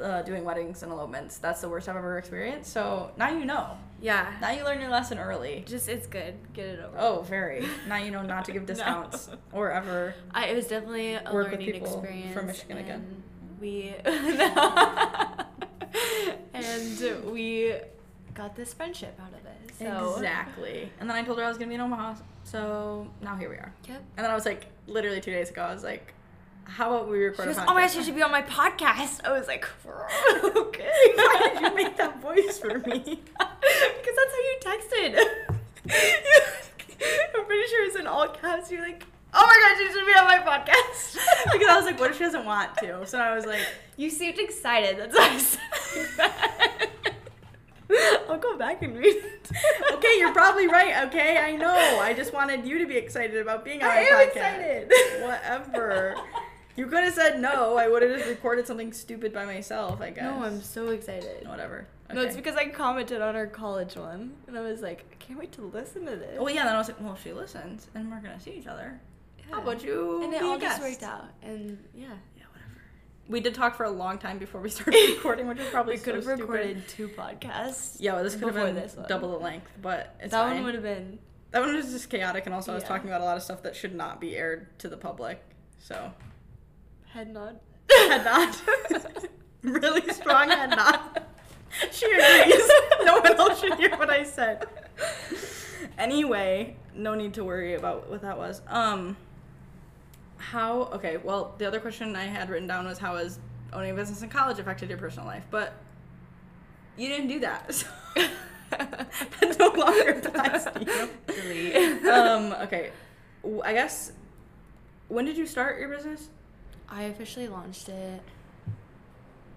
[0.00, 1.38] Uh, doing weddings and elopements.
[1.38, 2.72] That's the worst I've ever experienced.
[2.72, 3.76] So now you know.
[4.00, 4.32] yeah.
[4.40, 5.62] Now you learn your lesson early.
[5.66, 6.34] Just it's good.
[6.54, 6.96] Get it over.
[6.98, 7.66] Oh, very.
[7.86, 8.68] Now you know not to give No.
[8.68, 10.14] discounts or ever.
[10.32, 12.46] I, it was definitely a Work with learning people from experience.
[12.46, 13.22] Michigan again.
[13.60, 13.94] We
[16.54, 17.74] and we
[18.34, 19.74] got this friendship out of it.
[19.78, 20.90] So Exactly.
[21.00, 23.56] And then I told her I was gonna be in Omaha, so now here we
[23.56, 23.72] are.
[23.88, 24.02] Yep.
[24.16, 26.14] And then I was like, literally two days ago, I was like,
[26.70, 28.42] how about we She record goes, a "Oh my gosh, you should be on my
[28.42, 29.66] podcast." I was like,
[30.44, 33.22] "Okay." Why did you make that voice for me?
[34.00, 35.12] Because that's how you texted.
[37.38, 38.70] I'm pretty sure it's in all caps.
[38.70, 41.18] You're like, "Oh my gosh, you should be on my podcast."
[41.52, 43.06] because I was like, what if she doesn't want to?
[43.06, 43.60] So I was like,
[43.96, 44.98] You seemed excited.
[44.98, 46.86] That's why I said that.
[48.28, 49.50] I'll go back and read it.
[49.92, 51.06] okay, you're probably right.
[51.08, 51.74] Okay, I know.
[52.00, 53.96] I just wanted you to be excited about being on my podcast.
[53.96, 54.86] I my am podcast.
[54.86, 55.22] excited.
[55.22, 56.14] Whatever.
[56.80, 57.76] You could have said no.
[57.76, 60.00] I would have just recorded something stupid by myself.
[60.00, 60.24] I guess.
[60.24, 61.46] No, I'm so excited.
[61.46, 61.86] Whatever.
[62.10, 65.38] No, it's because I commented on our college one, and I was like, I can't
[65.38, 66.38] wait to listen to this.
[66.40, 68.98] Oh yeah, then I was like, well, she listens, and we're gonna see each other.
[69.50, 70.24] How about you?
[70.24, 70.82] And it all just guest?
[70.82, 72.06] worked out, and yeah,
[72.38, 72.80] Yeah, whatever.
[73.28, 76.00] We did talk for a long time before we started recording, which is probably we
[76.00, 77.96] could have so recorded two podcasts.
[78.00, 80.54] Yeah, well, this could have been double the length, but it's that fine.
[80.54, 81.18] one would have been.
[81.50, 83.64] That one was just chaotic, and also I was talking about a lot of stuff
[83.64, 85.44] that should not be aired to the public.
[85.78, 86.12] So
[87.12, 87.58] Head nod.
[87.90, 88.56] head nod,
[89.62, 91.22] really strong head nod.
[91.90, 92.70] She agrees.
[93.04, 94.66] no one else should hear what I said.
[95.98, 98.62] Anyway, no need to worry about what that was.
[98.68, 99.16] Um,
[100.36, 100.82] how?
[100.94, 103.38] Okay, well, the other question I had written down was how has
[103.72, 105.44] owning a business in college affected your personal life?
[105.50, 105.74] But
[106.96, 107.84] you didn't do that.
[108.70, 111.10] So that no longer applies to you.
[111.26, 112.06] Delete.
[112.06, 112.92] um, okay.
[113.64, 114.12] I guess.
[115.08, 116.28] When did you start your business?
[116.90, 118.22] I officially launched it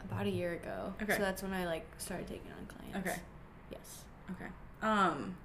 [0.04, 0.94] about a year ago.
[1.02, 1.14] Okay.
[1.14, 3.10] So that's when I like started taking on clients.
[3.10, 3.20] Okay.
[3.72, 4.04] Yes.
[4.32, 4.50] Okay.
[4.82, 5.36] Um,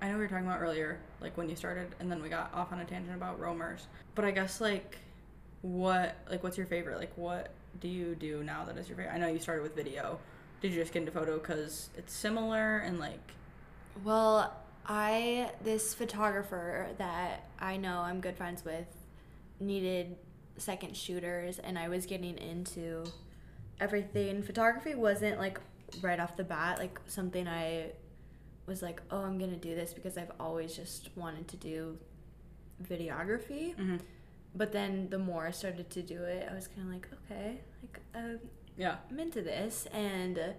[0.00, 2.52] I know we were talking about earlier, like when you started, and then we got
[2.54, 3.86] off on a tangent about roamers.
[4.14, 4.98] But I guess like,
[5.62, 6.98] what like what's your favorite?
[6.98, 9.14] Like, what do you do now that is your favorite?
[9.14, 10.18] I know you started with video.
[10.60, 13.32] Did you just get into photo because it's similar and like?
[14.04, 14.54] Well,
[14.86, 18.86] I this photographer that I know I'm good friends with
[19.58, 20.16] needed
[20.58, 23.04] second shooters and I was getting into
[23.80, 24.42] everything.
[24.42, 25.60] Photography wasn't like
[26.02, 27.92] right off the bat like something I
[28.66, 31.98] was like, "Oh, I'm going to do this because I've always just wanted to do
[32.82, 34.00] videography." Mhm.
[34.54, 37.60] But then the more I started to do it, I was kind of like, "Okay,
[37.82, 38.38] like um,
[38.76, 38.96] Yeah.
[39.10, 40.54] I'm into this and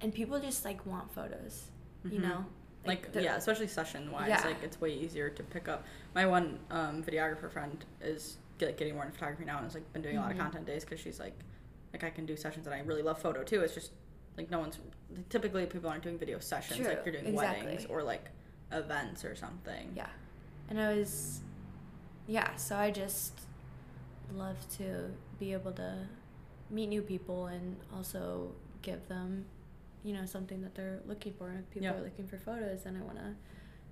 [0.00, 1.70] and people just like want photos,
[2.04, 2.22] you Mhm.
[2.22, 2.46] know?
[2.86, 4.42] Like, the- yeah, especially session wise, Yeah.
[4.44, 5.84] like it's way easier to pick up.
[6.14, 9.90] My one um, videographer friend is like getting more into photography now and has like
[9.92, 10.40] been doing a lot of Mhm.
[10.40, 11.34] content days because she's like,
[11.92, 13.60] like I can do sessions and I really love photo too.
[13.60, 13.92] It's just
[14.36, 14.78] like no one's
[15.28, 17.64] typically people aren't doing video sessions like you're doing exactly.
[17.66, 18.30] weddings or like
[18.72, 19.92] events or something.
[19.94, 20.08] Yeah.
[20.68, 21.40] And I was
[22.26, 23.38] yeah, so I just
[24.34, 26.06] love to be able to
[26.70, 28.50] meet new people and also
[28.82, 29.44] give them,
[30.02, 31.50] you know, something that they're looking for.
[31.52, 31.94] If people Yeah.
[31.94, 33.34] are looking for photos, then I want to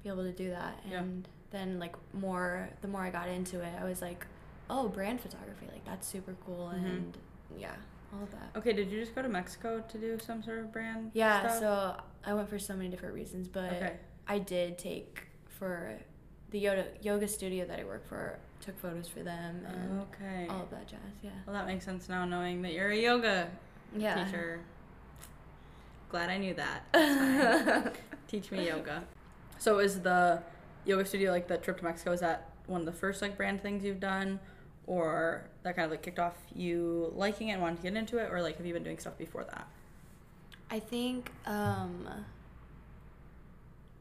[0.03, 0.81] be able to do that.
[0.89, 1.01] Yeah.
[1.01, 4.27] And then like more the more I got into it, I was like,
[4.73, 5.67] "Oh, brand photography.
[5.71, 6.85] Like that's super cool." Mhm.
[6.87, 7.19] And
[7.57, 7.75] yeah,
[8.15, 8.51] all of that.
[8.57, 11.11] Okay, did you just go to Mexico to do some sort of brand?
[11.15, 11.59] Yeah, stuff?
[11.61, 13.97] so I went for so many different reasons, but Okay.
[14.27, 15.99] I did take for
[16.51, 20.47] the yoga yoga studio that I work for, took photos for them and Okay.
[20.49, 21.01] all of that jazz.
[21.23, 21.31] Yeah.
[21.47, 23.49] Well, that makes sense now, knowing that you're a yoga
[23.97, 24.25] Yeah.
[24.25, 24.61] teacher.
[26.11, 27.95] Glad I knew that.
[28.29, 29.05] Teach me yoga.
[29.59, 30.43] So is the
[30.85, 32.13] yoga studio like the trip to Mexico?
[32.13, 34.39] Is that one of the first like brand things you've done,
[34.87, 38.19] or that kind of like kicked off you liking it and wanting to get into
[38.19, 39.67] it, or like have you been doing stuff before that?
[40.71, 42.09] I think um,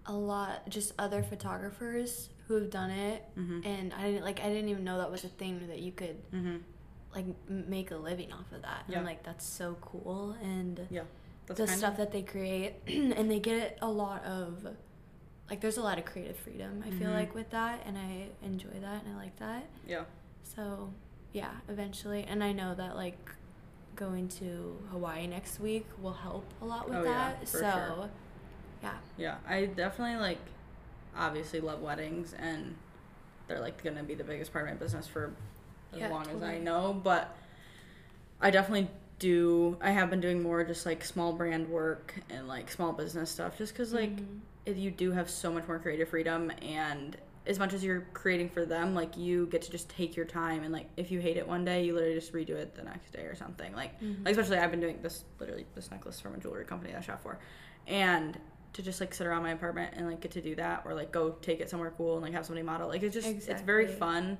[0.05, 3.65] a lot, just other photographers who have done it, Mhm.
[3.65, 4.39] and I didn't like.
[4.41, 6.57] I didn't even know that was a thing that you could Mm-hmm.
[7.15, 8.83] like make a living off of that.
[8.85, 8.99] And Yeah.
[8.99, 11.03] I'm like, that's so cool, and Yeah.
[11.47, 14.65] That's the stuff of, that they create and they get a lot of
[15.49, 17.13] like there's a lot of creative freedom i feel Mhm.
[17.13, 20.05] like with that and i enjoy that and i like that yeah.
[20.43, 20.89] So
[21.33, 23.31] yeah eventually and i know that like
[23.95, 27.59] going to hawaii next week will help a lot with Oh, yeah, that for so
[27.59, 28.09] sure.
[28.81, 30.39] yeah Yeah, I definitely like
[31.15, 32.75] obviously love weddings and
[33.47, 35.31] they're like gonna be the biggest part of my business for
[35.93, 36.93] as Yeah, long as I know.
[37.03, 37.35] But
[38.41, 42.71] I definitely do I have been doing more just like small brand work and like
[42.71, 44.39] small business stuff just because like Mhm.
[44.65, 48.47] it, you do have so much more creative freedom and as much as you're creating
[48.49, 51.37] for them like you get to just take your time and like if you hate
[51.37, 53.73] it one day you literally just redo it the next day or something.
[53.73, 54.23] Like Mhm.
[54.23, 57.01] like especially I've been doing this literally this necklace from a jewelry company that I
[57.01, 57.39] shop for,
[57.87, 58.37] and
[58.73, 61.11] to just like sit around my apartment and like get to do that or like
[61.11, 63.87] go take it somewhere cool and like have somebody model like it's just it's very
[63.87, 64.37] fun.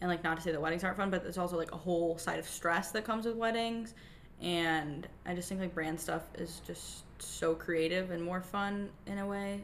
[0.00, 2.18] And like not to say that weddings aren't fun but there's also like a whole
[2.18, 3.94] side of stress that comes with weddings.
[4.40, 9.18] And I just think like brand stuff is just so creative and more fun in
[9.18, 9.62] a way.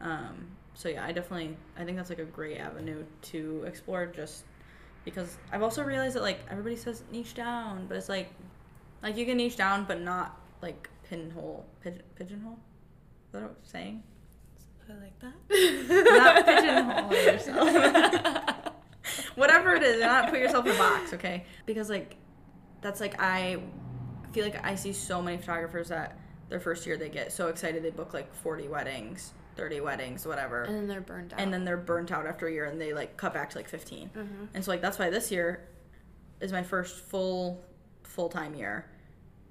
[0.00, 0.46] Um,
[0.78, 4.44] so yeah, I definitely I think that's like a great avenue to explore just
[5.04, 8.30] because I've also realized that like everybody says niche down, but it's like
[9.02, 12.52] like you can niche down but not like pinhole pigeon, pigeonhole.
[13.26, 14.04] Is that what I'm saying?
[14.86, 16.14] Put it like that.
[16.22, 16.46] not
[17.10, 18.72] pigeonhole yourself.
[19.34, 21.44] Whatever it is, not put yourself in a box, okay?
[21.66, 22.14] Because like
[22.82, 23.60] that's like I
[24.32, 26.16] feel like I see so many photographers that
[26.48, 30.62] their first year they get so excited they book like 40 weddings, 30 weddings, whatever.
[30.62, 31.40] and then they're burned out.
[31.40, 33.68] And then they're burnt out after a year and they like cut back to like
[33.68, 34.08] 15.
[34.14, 34.48] Mhm.
[34.54, 35.66] And so like that's why this year
[36.40, 37.62] is my first full
[38.04, 38.86] full time year.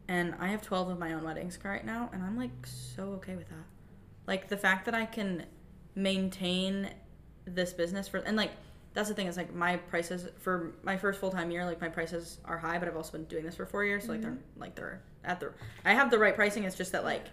[0.07, 3.35] And I have 12 of my own weddings right now and I'm like so okay
[3.35, 3.65] with that.
[4.25, 5.45] Like the fact that I can
[5.93, 6.89] maintain
[7.45, 8.51] this business for and like
[8.93, 11.89] that's the thing is like my prices for my first full time year like my
[11.89, 14.37] prices are high but I've also been doing this for 4 years so like they're
[14.57, 15.51] like they're at the
[15.85, 17.25] I have the right pricing it's just that like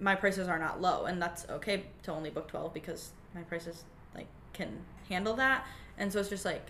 [0.00, 3.84] my prices are not low and that's okay to only book 12 because my prices
[4.14, 5.66] like can handle that.
[5.98, 6.66] And so it's just like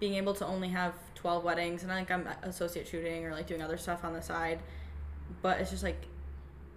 [0.00, 3.62] being able to only have 12 weddings and like I'm associate shooting or like doing
[3.62, 4.60] other stuff on the side
[5.42, 6.06] but it's just like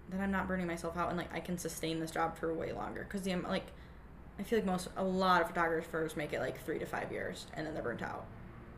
[0.09, 2.73] that I'm not burning myself out and like I can sustain this job for way
[2.73, 3.03] longer.
[3.03, 3.67] Because the like
[4.39, 7.47] I feel like most a lot of photographers make it like 3 to 5 years
[7.53, 8.25] and then they're burnt out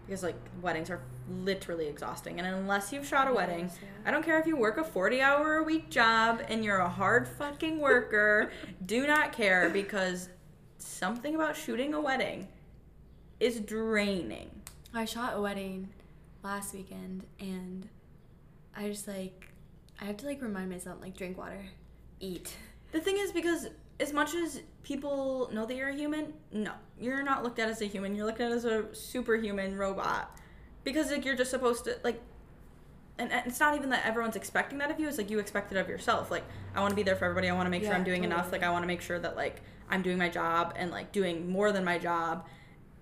[0.05, 1.01] because like weddings are
[1.43, 3.87] literally exhausting and unless you've shot a wedding Yes, yeah.
[4.07, 6.89] I don't care if you work a 40 hour a week job and you're a
[6.89, 8.51] hard fucking worker
[8.85, 10.29] do not care because
[10.77, 12.47] something about shooting a wedding
[13.39, 14.49] is draining
[14.93, 15.89] I shot a wedding
[16.43, 17.87] last weekend and
[18.75, 19.53] I just like
[20.03, 21.65] I have to like remind myself like drink water,
[22.19, 22.55] eat.
[22.91, 23.67] The thing is, because
[23.99, 27.81] as much as people know that you're a human, no, you're not looked at as
[27.81, 28.15] a human.
[28.15, 30.37] You're looked at as a superhuman robot,
[30.83, 32.19] because like you're just supposed to like,
[33.17, 35.07] and, and it's not even that everyone's expecting that of you.
[35.07, 36.31] It's like you expect it of yourself.
[36.31, 36.43] Like
[36.75, 37.49] I want to be there for everybody.
[37.49, 38.51] I want to make sure I'm doing enough.
[38.51, 41.49] Like I want to make sure that like I'm doing my job and like doing
[41.49, 42.47] more than my job,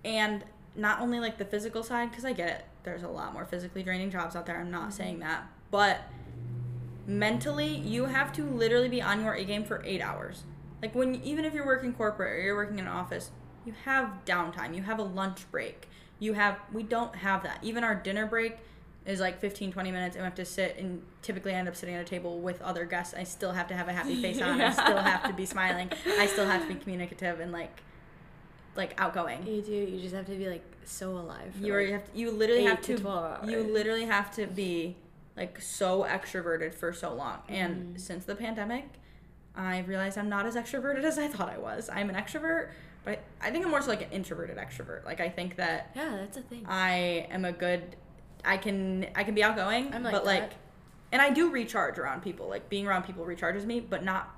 [0.04, 0.44] and
[0.76, 2.64] not only like the physical side, because I get it.
[2.84, 4.58] There's a lot more physically draining jobs out there.
[4.58, 4.90] I'm not mm-hmm.
[4.90, 6.00] saying that, but
[7.06, 10.44] mentally you have to literally be on your A game for eight hours.
[10.82, 13.30] Like when even if you're working corporate or you're working in an office,
[13.64, 14.74] you have downtime.
[14.74, 15.88] You have a lunch break.
[16.18, 17.60] You have we don't have that.
[17.62, 18.58] Even our dinner break
[19.06, 21.74] is like 15 20 minutes and we have to sit and typically I end up
[21.74, 23.14] sitting at a table with other guests.
[23.14, 24.60] I still have to have a happy face on.
[24.60, 25.90] I still have to be smiling.
[26.18, 27.80] I still have to be communicative and like
[28.74, 29.46] like outgoing.
[29.46, 29.72] You do.
[29.72, 31.54] You just have to be like so alive.
[31.60, 34.34] You are, like, you have to, you literally have to to 12 you literally have
[34.34, 34.96] to be
[35.36, 37.38] like so extroverted for so long.
[37.48, 37.96] And mm-hmm.
[37.96, 38.88] since the pandemic,
[39.54, 41.90] I realized I'm not as extroverted as I thought I was.
[41.92, 42.70] I'm an extrovert,
[43.04, 45.04] but I think I'm more so like an introverted extrovert.
[45.04, 46.64] Like I think that yeah, that's a thing.
[46.66, 47.96] I am a good
[48.44, 50.52] I can I can be outgoing, I'm like but like
[51.10, 52.48] and I do recharge around people.
[52.48, 54.34] Like being around people recharges me, but not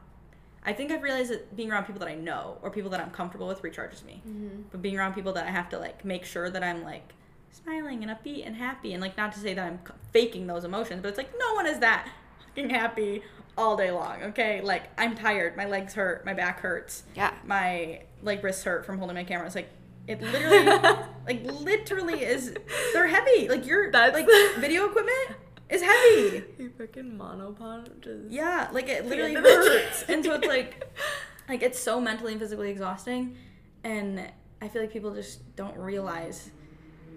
[0.66, 3.10] I think I've realized that being around people that I know or people that I'm
[3.10, 4.22] comfortable with recharges me.
[4.26, 4.62] Mm-hmm.
[4.72, 7.12] But being around people that I have to like make sure that I'm like
[7.52, 9.78] smiling and upbeat and happy and like not to say that I'm
[10.12, 12.08] faking those emotions, but it's like no one is that
[12.46, 13.22] fucking happy
[13.56, 14.22] all day long.
[14.24, 17.32] Okay, like I'm tired, my legs hurt, my back hurts, Yeah.
[17.44, 19.46] my like wrists hurt from holding my camera.
[19.46, 19.70] It's like
[20.06, 20.66] it literally,
[21.26, 22.54] like literally is
[22.92, 23.48] they're heavy.
[23.48, 24.26] Like your That's- like
[24.60, 25.38] video equipment
[25.70, 26.42] is heavy.
[26.58, 30.04] You freaking monopod just Yeah, like it literally end of the hurts.
[30.08, 30.86] and so it's like
[31.48, 33.36] like it's so mentally and physically exhausting
[33.82, 34.20] and
[34.62, 36.50] I feel like people just don't realize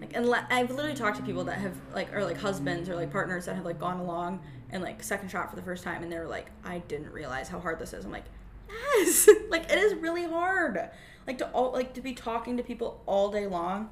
[0.00, 3.10] like and I've literally talked to people that have like or like husbands or like
[3.10, 6.12] partners that have like gone along and like second shot for the first time and
[6.12, 8.04] they were like I didn't realize how hard this is.
[8.04, 8.26] I'm like,
[8.68, 10.90] "Yes." like it is really hard.
[11.26, 13.90] Like to all like to be talking to people all day long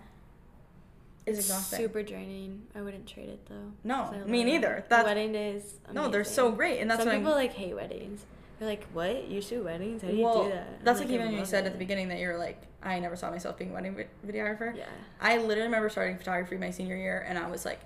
[1.27, 1.79] is exhausting.
[1.79, 2.63] Super draining.
[2.75, 3.73] I wouldn't trade it though.
[3.85, 4.75] no me neither.
[4.75, 4.89] it.
[4.89, 5.75] That's- wedding days.
[5.93, 6.57] no, they're so amazing.
[6.57, 8.25] great and that's Some people I'm like hate weddings.
[8.59, 9.29] They're like, what?
[9.29, 10.01] You shoot weddings?
[10.03, 10.67] How do you do that?
[10.79, 11.67] I'm That's like, I even you said it.
[11.67, 14.75] at the beginning that you were like, I never saw myself being a wedding videographer.
[14.75, 14.87] Yeah.
[15.21, 17.81] I literally remember starting photography my senior year, and I was like,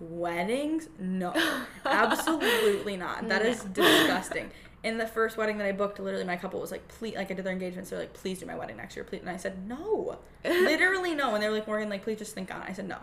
[0.00, 0.88] weddings?
[0.98, 1.32] No,
[1.84, 3.28] absolutely not.
[3.28, 3.70] That is No.
[3.70, 4.50] disgusting.
[4.82, 7.34] In the first wedding that I booked, literally my couple was like, please, like I
[7.34, 7.90] did their engagements.
[7.90, 9.20] They're like, please do my wedding next year, please.
[9.20, 11.34] And I said, no, literally no.
[11.34, 12.68] And they were like, Morgan, like please just think on it.
[12.68, 12.98] I said, no,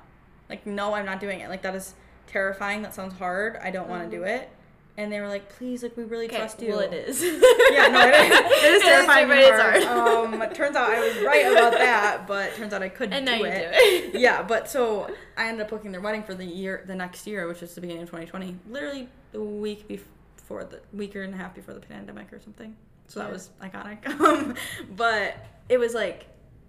[0.50, 1.50] like no, I'm not doing it.
[1.50, 1.96] Like that is
[2.28, 2.82] terrifying.
[2.84, 3.58] That sounds hard.
[3.58, 4.26] I don't want to mm-hmm.
[4.26, 4.50] do it.
[4.98, 6.70] And they were like, please, like we really Okay, trust you.
[6.72, 7.22] well, it is.
[7.72, 8.64] Yeah, no, it is.
[8.64, 9.28] It is terrifying.
[9.30, 9.84] but it's hard.
[9.84, 10.34] hard.
[10.44, 13.32] Um, turns out I was right about that, but turns out I couldn't and do
[13.32, 13.72] now you it.
[14.12, 14.20] do it.
[14.22, 17.48] yeah, but so I ended up booking their wedding for the year, the next year,
[17.48, 18.58] which is the beginning of 2020.
[18.70, 22.76] Literally the week before the week and a half before the pandemic or something.
[23.08, 24.06] So that was iconic.
[24.20, 24.56] Um,
[24.96, 25.36] but
[25.70, 26.28] it was like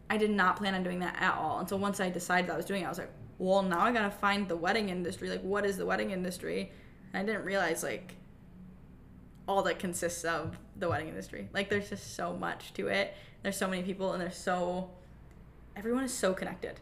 [0.09, 1.59] I did not plan on doing that at all.
[1.59, 3.93] And so once I decided I was doing it, I was like, well, now I
[3.93, 5.29] gotta find the wedding industry.
[5.29, 6.71] Like, what is the wedding industry?
[7.15, 8.15] I didn't realize like
[9.49, 11.49] all that consists of the wedding industry.
[11.53, 13.15] Like there's just so much to it.
[13.43, 14.91] There's so many people and there's so
[15.77, 16.81] everyone is so connected.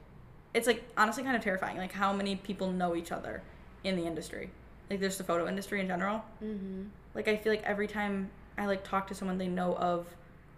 [0.55, 3.43] It's like honestly kind of terrifying like how many people know each other
[3.85, 4.51] in the industry.
[4.91, 6.25] Like there's the photo industry in general.
[6.45, 6.85] Mm-hmm.
[7.15, 10.07] Like I feel like every time I like talk to someone they know of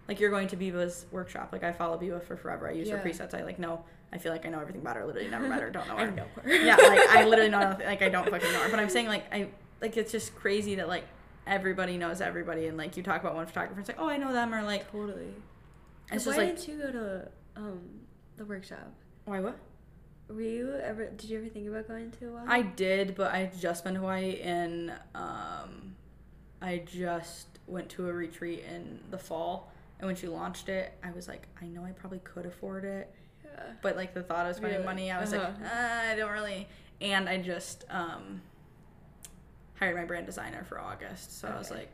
[0.07, 1.49] like you're going to Biba's workshop.
[1.53, 2.67] Like I follow Biba for forever.
[2.67, 2.97] I use Yeah.
[2.97, 3.33] her presets.
[3.33, 5.05] I like know I feel like I know everything about her.
[5.05, 6.53] Literally never met her, don't know her I know her.
[6.53, 7.85] yeah, like I literally know nothing.
[7.87, 8.69] Like I don't fucking know her.
[8.69, 9.47] But I'm saying like I
[9.83, 11.05] like it's just crazy that like
[11.45, 14.17] everybody knows everybody and like you talk about one photographer, and it's like oh I
[14.17, 15.33] know them or like Totally.
[16.11, 17.27] it's Why like didn't you go to
[17.57, 17.81] um
[18.37, 18.91] the workshop?
[19.25, 19.57] why what?
[20.29, 21.05] Were you ever?
[21.07, 22.45] Did you ever think about going to while?
[22.47, 25.95] I did, but I just been to Hawaii and um,
[26.61, 29.71] I just went to a retreat in the fall.
[29.99, 33.13] And when she launched it, I was like, I know I probably could afford it,
[33.45, 33.63] Yeah.
[33.81, 34.85] but like the thought of spending Really?
[34.85, 35.51] money, I was Uh-huh.
[35.61, 36.67] like, uh, I don't really.
[37.01, 38.41] And I just um,
[39.79, 41.89] hired my brand designer for August, so I was like,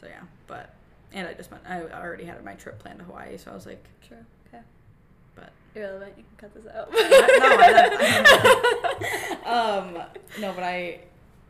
[0.00, 0.20] so yeah.
[0.46, 0.74] But
[1.12, 1.64] and I just went.
[1.68, 4.16] I already had my trip planned to Hawaii, so I was like, True.
[4.48, 4.62] Okay.
[5.34, 6.14] but Irrelevant.
[6.16, 6.90] You can cut this out.
[6.92, 7.46] no, I,
[9.46, 9.94] um,
[10.40, 11.00] no, but I,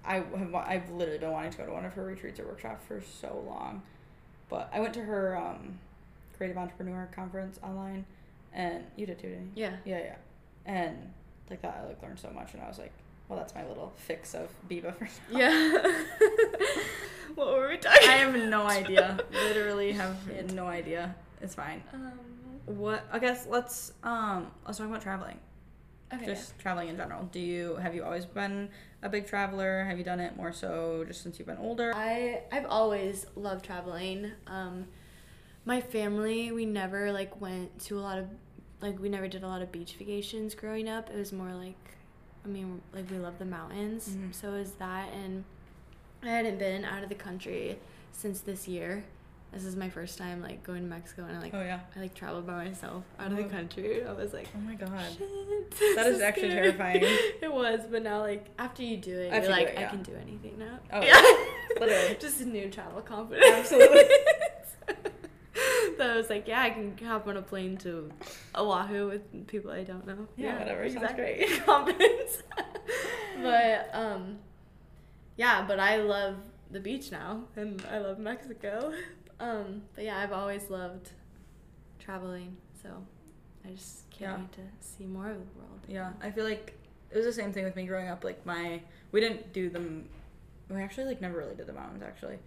[0.05, 2.85] I have, I've literally been wanting to go to one of her retreats or workshops
[2.87, 3.83] for so long,
[4.49, 5.79] but I went to her um,
[6.37, 8.05] creative entrepreneur conference online,
[8.53, 9.63] and you did too, didn't you?
[9.63, 9.77] Yeah.
[9.85, 10.17] Yeah, yeah,
[10.67, 11.13] and
[11.51, 12.93] like that, I like learned so much, and I was like,
[13.33, 15.09] well, that's my little fix of Biba for.
[15.31, 15.73] Yeah.
[17.35, 18.09] what were we talking?
[18.09, 19.19] I have no idea.
[19.33, 21.15] Literally have no idea.
[21.41, 21.83] It's fine.
[21.95, 22.13] Um,
[22.67, 23.05] What?
[23.11, 25.39] I guess let's um let's talk about traveling.
[26.13, 26.27] okay.
[26.27, 27.25] just traveling in general.
[27.33, 28.69] Do you have you always been
[29.03, 29.85] a big traveler?
[29.85, 31.93] Have you done it more so just since you've been older?
[31.95, 34.31] I I've always loved traveling.
[34.47, 34.87] Um,
[35.65, 38.27] my family we never like went to a lot of
[38.83, 41.09] like we never did a lot of beach vacations growing up.
[41.09, 41.77] It was more like
[42.45, 44.35] I mean like we love the mountains, Mhm.
[44.35, 45.45] so is that and
[46.23, 47.79] I hadn't been out of the country
[48.13, 49.05] since this year.
[49.53, 51.81] This is my first time like going to Mexico and I like oh yeah.
[51.95, 53.49] I like traveled by myself out of the Oh.
[53.49, 54.03] country.
[54.05, 54.91] I was like Oh my god.
[55.19, 56.73] Shit, That this actually scary.
[56.73, 57.03] terrifying.
[57.43, 59.87] it was, but now like after you do it, After you're like, it, yeah.
[59.87, 60.79] I can do anything now.
[60.93, 61.21] Oh, yeah,
[61.81, 62.17] literally.
[62.19, 63.47] just a new travel confidence.
[63.47, 64.03] Absolutely.
[66.03, 68.11] so I was like, yeah, I can hop on a plane to
[68.57, 70.27] Oahu with people I don't know.
[70.37, 71.25] Yeah, whatever, sounds exactly.
[71.47, 71.65] great.
[71.65, 72.43] confidence.
[73.43, 74.39] but um,
[75.37, 76.37] yeah, but I love
[76.71, 78.93] the beach now, and I love Mexico.
[79.41, 81.11] Um, but yeah, I've always loved
[81.99, 82.91] traveling, so
[83.65, 84.37] I just can't Yeah.
[84.39, 85.81] wait to see more of the world.
[85.89, 86.79] Yeah, I feel like
[87.11, 88.23] it was the same thing with me growing up.
[88.23, 88.81] Like my,
[89.11, 90.09] we didn't do them.
[90.71, 92.39] We actually like never really did the mountains actually,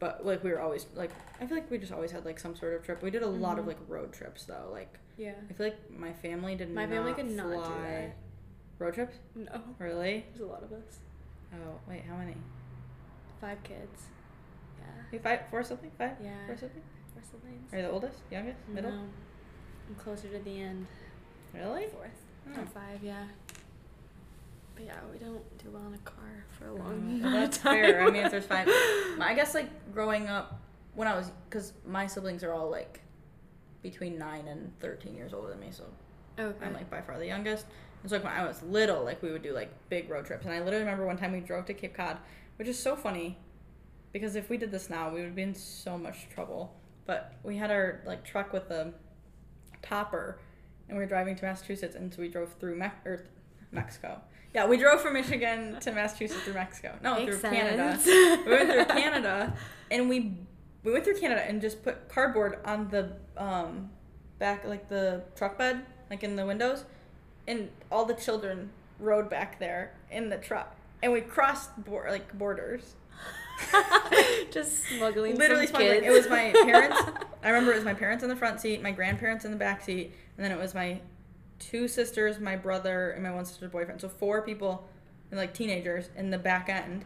[0.00, 2.56] but like we were always like I feel like we just always had like some
[2.56, 3.02] sort of trip.
[3.02, 3.68] We did a lot of Mhm.
[3.68, 4.68] like road trips though.
[4.72, 5.34] Like Yeah.
[5.48, 7.68] I feel like my family did My not family could not do fly
[8.08, 8.16] that.
[8.84, 9.16] road trips.
[9.36, 10.24] No, Really?
[10.30, 10.98] there's a lot of us.
[11.54, 12.36] Oh wait, how many?
[13.40, 14.06] Five kids.
[14.78, 15.02] Yeah.
[15.12, 16.46] You five, four something, five, Yeah.
[16.46, 16.82] four something.
[17.14, 17.72] Four siblings.
[17.72, 18.90] Are you the oldest, youngest, middle?
[18.92, 19.08] No.
[19.88, 20.86] I'm closer to the end.
[21.52, 21.86] Really?
[21.88, 22.10] Fourth.
[22.48, 22.54] Oh.
[22.54, 23.26] Top five, yeah.
[24.80, 27.58] But yeah, we don't do well in a car for a long mm, well, that's
[27.58, 27.74] time.
[27.74, 28.02] fair.
[28.02, 28.66] I mean, if there's five,
[29.20, 30.60] I guess like growing up
[30.94, 33.00] when I was, because my siblings are all like
[33.82, 35.84] between nine and thirteen years older than me, so
[36.38, 36.64] Okay.
[36.64, 37.66] I'm like by far the youngest.
[38.02, 40.46] And so like when I was little, like we would do like big road trips,
[40.46, 42.16] and I literally remember one time we drove to Cape Cod,
[42.56, 43.36] which is so funny,
[44.12, 46.74] because if we did this now, we would be in so much trouble.
[47.04, 48.94] But we had our like truck with a
[49.82, 50.38] topper,
[50.88, 53.26] and we were driving to Massachusetts, and so we drove through Me- or
[53.72, 54.20] Mexico.
[54.54, 56.96] Yeah, we drove from Michigan to Massachusetts through Mexico.
[57.02, 57.98] No, Makes through Canada.
[58.44, 59.54] we went through Canada,
[59.90, 60.38] and we
[60.82, 63.90] we went through Canada and just put cardboard on the um
[64.38, 66.84] back like the truck bed, like in the windows,
[67.46, 72.94] and all the children rode back there in the truck, and we crossed like borders.
[74.50, 75.36] Just smuggling.
[75.36, 76.00] Literally smuggling.
[76.00, 76.06] kids.
[76.06, 76.96] It was my parents.
[77.44, 79.82] I remember it was my parents in the front seat, my grandparents in the back
[79.82, 81.00] seat, and then it was my
[81.60, 84.00] two sisters, my brother, and my one sister's boyfriend.
[84.00, 84.88] So four people,
[85.30, 87.04] and like teenagers, in the back end.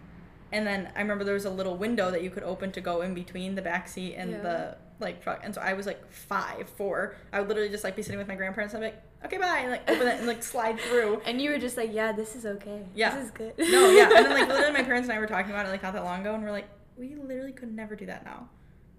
[0.52, 3.02] And then I remember there was a little window that you could open to go
[3.02, 4.40] in between the back seat and Yeah.
[4.40, 5.40] the like truck.
[5.42, 7.16] And so I was like five, four.
[7.32, 9.38] I would literally just like be sitting with my grandparents and I'd be like, okay,
[9.38, 11.20] bye, and like open it and like slide through.
[11.26, 12.84] And you were just like, yeah, this is okay.
[12.94, 13.16] Yeah.
[13.16, 13.54] This is good.
[13.58, 14.04] No, yeah.
[14.14, 16.04] And then like literally my parents and I were talking about it like not that
[16.04, 18.48] long ago and we're like, we literally could never do that now.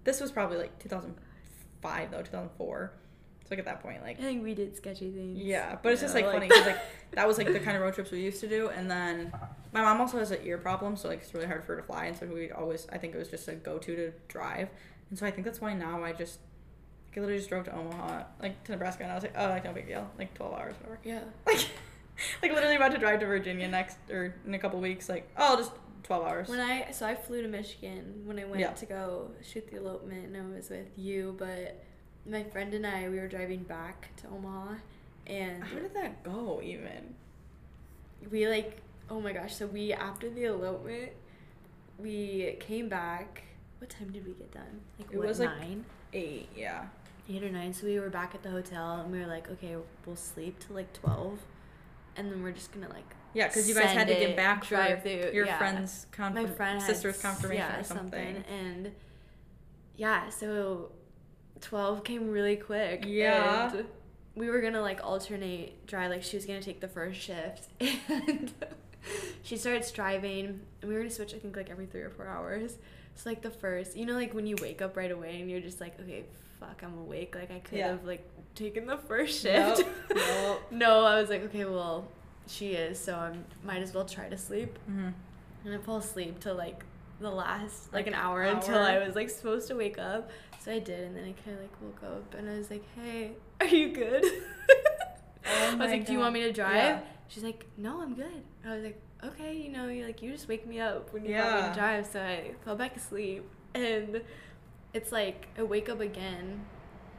[0.04, 2.92] This was probably like 2005 though, 2004.
[3.46, 5.38] So like at that point, like I think we did sketchy things.
[5.38, 6.78] yeah, but it's just like funny because like
[7.12, 9.32] that was like the kind of road trips we used to do, and then
[9.72, 11.86] my mom also has an ear problem, so like it's really hard for her to
[11.86, 14.68] fly, and so we always I think it was just a go to to drive,
[15.10, 16.40] and so I think that's why now I just
[17.16, 19.64] I literally just drove to Omaha, like to Nebraska, and I was like, oh, like
[19.64, 20.98] no big deal, like twelve hours, whatever.
[21.04, 21.20] yeah.
[21.46, 21.68] Like,
[22.42, 25.50] like literally about to drive to Virginia next or in a couple weeks, like oh,
[25.52, 25.70] I'll just
[26.04, 26.48] 12 hours.
[26.48, 28.70] When I so I flew to Michigan when I went Yeah.
[28.72, 31.82] to go shoot the elopement and I was with you, but
[32.28, 34.74] my friend and I we were driving back to Omaha
[35.26, 37.14] and How did that go even?
[38.30, 41.12] we like oh my gosh, so we after the elopement
[41.98, 43.44] we came back
[43.78, 44.80] what time did we get done?
[44.98, 45.84] Like It what, was, like, nine?
[46.14, 46.86] Eight, yeah.
[47.28, 47.74] Eight or nine.
[47.74, 50.76] So we were back at the hotel and we were like, okay, we'll sleep till
[50.76, 51.38] like twelve
[52.16, 54.76] and then we're just gonna like Yeah, because you guys had to get back for
[55.06, 55.58] your yeah.
[55.58, 58.42] friend's confirm- my friend sister's confirmation yeah, or something.
[58.48, 58.92] and
[59.98, 60.90] yeah so
[61.60, 63.72] 12 came really quick Yeah.
[63.72, 63.84] and
[64.34, 68.52] we were gonna like alternate drive like she was gonna take the first shift and
[69.42, 72.26] she starts driving and we were gonna switch i think like every three or four
[72.26, 72.76] hours
[73.14, 75.60] so like the first you know like when you wake up right away and you're
[75.60, 76.24] just like okay
[76.60, 77.88] fuck i'm awake like i could Yeah.
[77.88, 79.82] have like taken the first shift
[80.14, 80.62] nope.
[80.70, 82.06] no i was like okay well
[82.46, 83.32] she is so i
[83.66, 85.12] might as well try to sleep Mhm.
[85.64, 86.84] and I fell asleep till like
[87.18, 88.76] the last like, Like an an hour, until?
[88.78, 90.30] I was like supposed to wake up.
[90.66, 92.82] So I did, and then I kind of like woke up and I was like,
[92.96, 94.24] "Hey, are you good?"
[95.48, 97.00] Oh I was like, "Do you want me to drive?" Yeah.
[97.28, 100.48] She's like, "No, I'm good." I was like, "Okay, you know, you're like you just
[100.48, 101.68] wake me up when you want me Yeah.
[101.68, 104.22] to drive." So I fell back asleep, and
[104.92, 106.64] it's like I wake up again,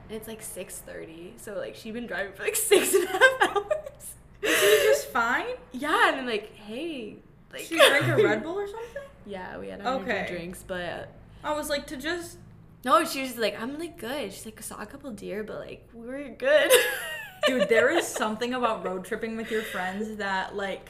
[0.10, 1.36] and it's like six thirty.
[1.38, 4.16] So like she'd been driving for like six and a half hours.
[4.42, 5.56] Is she just fine?
[5.72, 7.16] Yeah, and I'm like, "Hey."
[7.54, 9.04] Like, She drank a Red Bull or something?
[9.26, 10.26] Yeah, we had our Okay.
[10.30, 11.08] drinks, but
[11.46, 12.40] I was like, to just.
[12.86, 14.32] No, she was like, I'm like good.
[14.32, 16.72] She's like, I saw a couple deer, but like we were good.
[17.48, 20.90] Dude, there is something about road tripping with your friends that, like,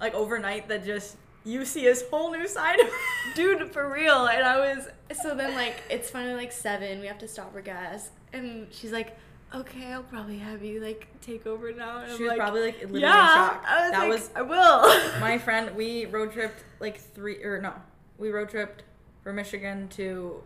[0.00, 1.16] like overnight that just.
[1.44, 2.86] You see his whole new side of
[3.34, 4.26] dude, for real.
[4.26, 4.86] And I was
[5.24, 7.00] so then like it's finally like seven.
[7.00, 9.16] We have to stop for gas, and she's like,
[9.54, 11.98] okay, I'll probably have you like take over now.
[11.98, 13.20] And She I'm was like, probably like literally yeah.
[13.20, 13.64] in shock.
[13.66, 15.20] I was that like, was I will.
[15.20, 15.74] my friend.
[15.76, 17.72] We road tripped like three or no,
[18.18, 18.84] we road tripped
[19.22, 20.42] from Michigan to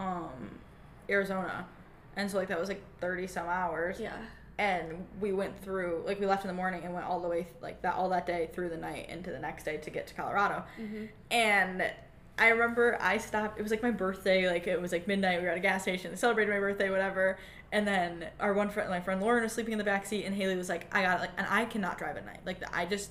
[0.00, 0.58] um
[1.08, 1.66] Arizona,
[2.16, 3.98] and so like that was like thirty some hours.
[4.00, 4.16] yeah.
[4.58, 7.46] and we went through like we left in the morning and went all the way
[7.62, 10.14] like that all that day through the night into the next day to get to
[10.14, 10.62] Colorado.
[10.80, 11.04] Mm-hmm.
[11.30, 11.90] And
[12.38, 13.58] I remember I stopped.
[13.58, 14.48] It was like my birthday.
[14.50, 15.38] Like it was like midnight.
[15.40, 17.38] We were at a gas station, celebrated my birthday, whatever.
[17.72, 20.34] And then our one friend, my friend Lauren, was sleeping in the back seat, and
[20.34, 22.40] Haley was like, "I got it." Like, and I cannot drive at night.
[22.44, 23.10] Like I just,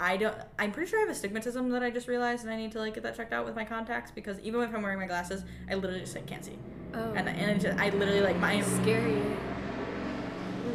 [0.00, 0.36] I don't.
[0.58, 2.94] I'm pretty sure I have astigmatism that I just realized, and I need to like
[2.94, 5.74] get that checked out with my contacts because even if I'm wearing my glasses, I
[5.74, 6.58] literally just like can't see.
[6.94, 7.12] Oh.
[7.14, 9.22] And and it just, I literally like my scary.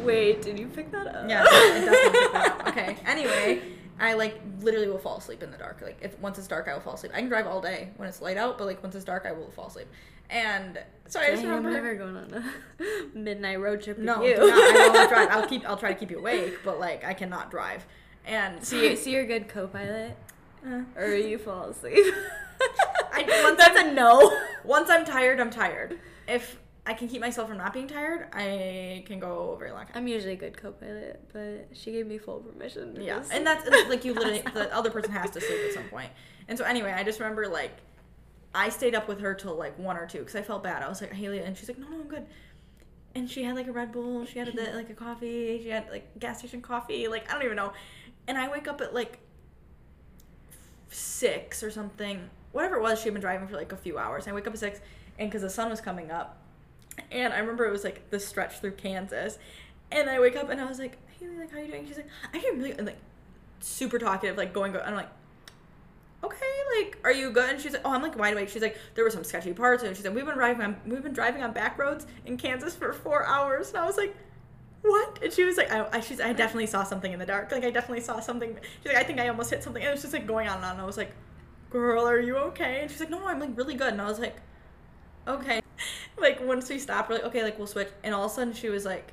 [0.04, 1.28] Wait, did you pick that up?
[1.28, 2.68] Yeah, it definitely picked that up.
[2.68, 2.96] Okay.
[3.04, 3.62] Anyway,
[3.98, 5.80] I like literally will fall asleep in the dark.
[5.82, 7.12] Like if once it's dark, I will fall asleep.
[7.14, 9.32] I can drive all day when it's light out, but like once it's dark, I
[9.32, 9.88] will fall asleep.
[10.30, 11.70] And so I just Dang, I'm remember.
[11.70, 14.36] never going on a midnight road trip with no, you.
[14.36, 15.28] do not, I will not drive.
[15.32, 15.68] I'll keep.
[15.68, 17.86] I'll try to keep you awake, but like I cannot drive.
[18.28, 20.16] And so, you, so you're a good co-pilot,
[20.66, 21.96] Uh, or you fall asleep?
[23.12, 24.36] I- once That's I'm- a no.
[24.64, 25.98] once I'm tired, I'm tired.
[26.28, 29.92] If I can keep myself from not being tired, I can go very long time.
[29.94, 32.96] I'm usually a good co-pilot, but she gave me full permission.
[33.00, 36.10] Yeah, and that's like you literally the other person has to sleep at some point.
[36.48, 37.72] And so anyway, I just remember like
[38.54, 40.82] I stayed up with her till like one or two because I felt bad.
[40.82, 42.26] I was like Haley, and she's like, no, no, I'm good.
[43.14, 45.88] And she had like a Red Bull, she had a, like a coffee, she had
[45.90, 47.72] like gas station coffee, like I don't even know.
[48.28, 49.18] And I wake up at like
[50.90, 52.98] six or something, whatever it was.
[52.98, 54.28] She had been driving for like a few hours.
[54.28, 54.80] I wake up at six,
[55.18, 56.38] and because the sun was coming up,
[57.10, 59.38] and I remember it was like the stretch through Kansas,
[59.90, 61.86] and I wake up and I was like, Haley, like how are you doing?
[61.86, 62.98] She's like, I am really and, like
[63.60, 64.72] super talkative, like going.
[64.72, 64.78] Go-.
[64.78, 65.10] And I'm like,
[66.22, 67.50] okay, like are you good?
[67.50, 68.48] And she's like, oh, I'm like wide awake.
[68.48, 71.02] She's like, there were some sketchy parts, and she's like, we've been driving on we've
[71.02, 74.14] been driving on back roads in Kansas for four hours, and I was like.
[74.82, 75.18] What?
[75.22, 77.50] And she was like, I, I, she's, I definitely saw something in the dark.
[77.52, 78.56] Like, I definitely saw something.
[78.82, 79.82] She's like, I think I almost hit something.
[79.82, 80.72] And it was just like going on and on.
[80.72, 81.12] And I was like,
[81.70, 82.80] girl, are you okay?
[82.82, 83.92] And she's like, no, I'm like really good.
[83.92, 84.36] And I was like,
[85.26, 85.60] okay.
[86.18, 87.88] Like once we stopped, we're like, okay, like we'll switch.
[88.02, 89.12] And all of a sudden she was like,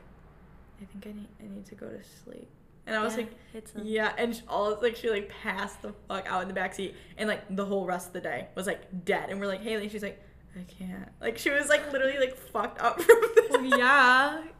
[0.82, 2.50] I think I need, I need to go to sleep.
[2.88, 3.32] And I was Yeah, like,
[3.76, 4.14] yeah.
[4.18, 7.44] And she, all like she like passed the fuck out in the backseat, and like
[7.56, 9.30] the whole rest of the day was like dead.
[9.30, 10.22] And we're like, Haley, she's like,
[10.58, 11.10] I can't.
[11.22, 13.50] Like she was like literally like fucked up from this.
[13.52, 14.42] Well, yeah.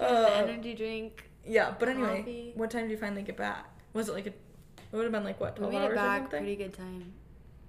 [0.00, 1.30] Uh, energy drink.
[1.46, 2.52] yeah, but anyway, Coffee.
[2.56, 3.66] what time did you finally get back?
[3.92, 4.30] Was it like a?
[4.30, 4.34] It
[4.92, 7.12] would have been like what We twelve made hours back pretty good time.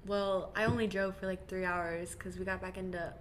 [0.07, 3.13] Well, I only drove for like three hours because we got back into.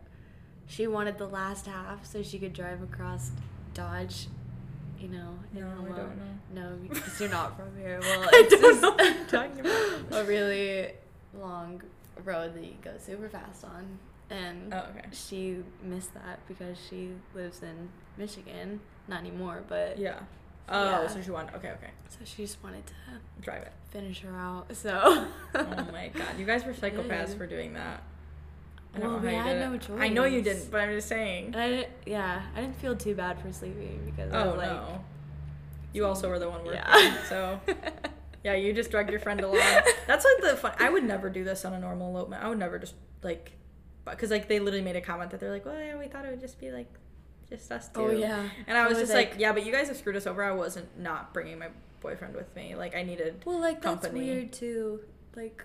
[0.66, 3.30] She wanted the last half so she could drive across
[3.74, 4.28] Dodge.
[4.98, 6.32] You know, in No, I don't know.
[6.54, 8.00] No, because you're not from here.
[8.00, 10.22] Well, I it's don't know what you're talking about.
[10.22, 10.92] a really
[11.38, 11.82] long
[12.24, 13.98] road that you go super fast on,
[14.30, 15.06] and Oh, okay.
[15.12, 18.80] she missed that because she lives in Michigan.
[19.08, 20.18] Not anymore, but Yeah.
[20.68, 21.06] Oh, Yeah.
[21.06, 21.54] so she wanted.
[21.56, 21.90] Okay, okay.
[22.08, 22.92] So she just wanted to
[23.40, 23.72] Drive it.
[23.90, 24.66] finish her out.
[24.74, 24.98] So.
[25.54, 27.38] oh my god, you guys were psychopaths Good.
[27.38, 28.02] for doing that.
[28.94, 29.90] I Well, we had no it.
[30.00, 30.54] I know you choice.
[30.54, 31.46] didn't, but I'm just saying.
[31.48, 34.56] And I didn't, yeah, I didn't feel too bad for sleeping because I Oh was
[34.56, 35.04] like, no.
[35.92, 37.22] You also were the one working, Yeah.
[37.28, 37.60] so
[38.44, 39.60] yeah, you just drugged your friend along.
[40.06, 40.72] That's like the fun.
[40.78, 42.42] I would never do this on a normal elopement.
[42.42, 43.52] I would never just like,
[44.12, 46.30] because like they literally made a comment that they're like, well, yeah, we thought it
[46.30, 46.92] would just be like,
[47.48, 48.14] just us oh, two.
[48.16, 48.48] Oh, yeah.
[48.66, 50.42] And I was, was just like, like- yeah, but you guys have screwed us over.
[50.42, 51.68] I wasn't not bringing my
[52.00, 52.74] boyfriend with me.
[52.74, 53.42] Like I needed.
[53.44, 55.00] Well, like that's weird too.
[55.34, 55.64] Like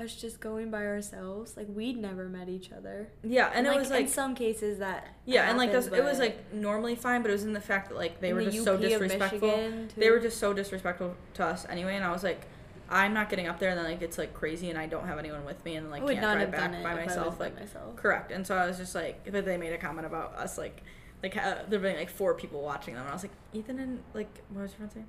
[0.00, 1.56] us just going by ourselves.
[1.56, 3.08] Like we'd never met each other.
[3.22, 5.98] Yeah, and it like, was like in some cases that Yeah, and like happened, this,
[5.98, 8.44] it was like normally fine, but it was in the fact that like they were
[8.44, 9.48] just so UP of disrespectful.
[9.48, 12.46] Michigan, They were just so disrespectful to us anyway, and I was like,
[12.90, 15.18] I'm not getting up there, and then like it's like crazy, and I don't have
[15.18, 16.92] anyone with me, and like I would can't not drive have back done it by
[16.92, 17.38] if I was myself.
[17.38, 17.96] by Like myself.
[17.96, 20.82] correct, and so I was just like, but they made a comment about us like.
[21.20, 24.02] Like uh, there being like four people watching them, and I was like, Ethan and
[24.14, 25.06] like what was your friend's name?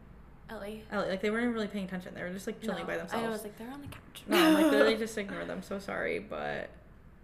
[0.49, 0.83] Ellie.
[0.91, 1.07] Ellie.
[1.07, 2.15] Like they weren't even really paying attention.
[2.15, 3.23] They were just like chilling No, by themselves.
[3.27, 4.23] I was like, they're on the couch.
[4.25, 5.61] No, I'm like they just ignore them.
[5.61, 6.71] So sorry, but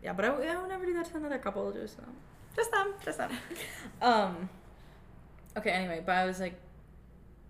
[0.03, 1.71] yeah, but I, w- I would never do that to another couple.
[1.71, 2.13] Just them,
[2.55, 3.31] just them, just them.
[4.03, 4.49] um.
[5.57, 5.71] Okay.
[5.71, 6.53] Anyway, but I was like,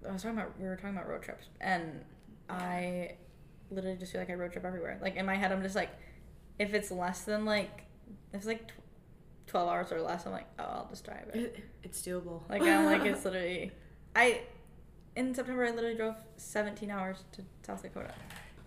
[0.08, 2.00] I was talking about we were talking about road trips, and
[2.50, 3.16] I
[3.72, 4.98] literally just feel like I road trip everywhere.
[5.02, 5.90] Like in my head, I'm just like,
[6.60, 7.84] if it's less than like,
[8.32, 8.74] if it's like tw-
[9.48, 11.36] twelve hours or less, I'm like, oh, I'll just drive it.
[11.36, 12.42] It- it's doable.
[12.50, 13.72] Like I'm like it's literally,
[14.16, 14.42] I.
[15.16, 18.12] In September, I literally drove 17 hours to South Dakota.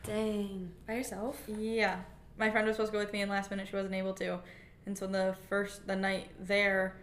[0.03, 0.71] Dang.
[0.87, 1.39] By yourself?
[1.47, 1.99] Yeah.
[2.39, 4.39] My friend was supposed to go with me and last minute she wasn't able to.
[4.87, 6.97] And so the first the night there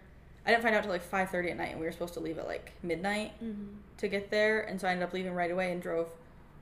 [0.47, 2.19] I didn't find out till like five thirty at night and we were supposed to
[2.21, 3.65] leave at like midnight Mm-hmm.
[3.97, 6.09] to get there and so I ended up leaving right away and drove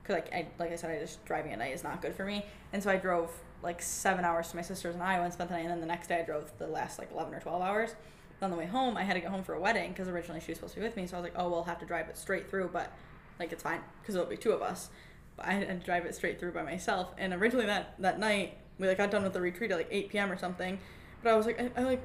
[0.04, 2.24] because like I like I said I just driving at night is not good for
[2.24, 3.30] me and so I drove
[3.62, 5.86] like seven hours to my sister's in Iowa and spent the night and then the
[5.86, 7.94] next day I drove the last like eleven or twelve hours.
[8.42, 10.50] On the way home, I had to get home for a wedding because originally she
[10.50, 11.06] was supposed to be with me.
[11.06, 12.92] So I was like, oh, we'll have to drive it straight through, but
[13.38, 14.90] like it's fine because it'll be two of us.
[15.36, 17.14] But I had to drive it straight through by myself.
[17.16, 20.08] And originally that that night we like got done with the retreat at like 8
[20.10, 20.30] p.m.
[20.30, 20.78] or something.
[21.22, 22.02] But I was like, I, I like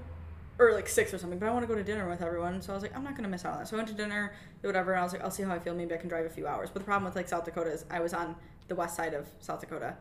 [0.59, 1.39] or like six or something.
[1.39, 3.15] But I want to go to dinner with everyone, so I was like, I'm not
[3.15, 3.67] gonna miss out on that.
[3.67, 5.73] So I went to dinner, whatever, and I was like, I'll see how I feel.
[5.73, 6.69] Maybe I can drive a few hours.
[6.71, 8.35] But the problem with like South Dakota is I was on
[8.67, 9.95] the west side of South Dakota,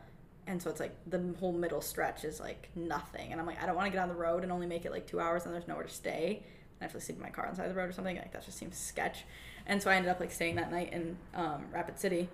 [0.45, 3.31] and so it's like the whole middle stretch is like nothing.
[3.31, 4.91] And I'm like, I don't want to get on the road and only make it
[4.91, 6.43] like two hours, and there's nowhere to stay.
[6.43, 7.93] And I have to sleep in my car on the side of the road or
[7.93, 8.17] something.
[8.17, 9.23] Like that just seems sketch.
[9.65, 12.27] And so I ended up like staying that night in um, Rapid City,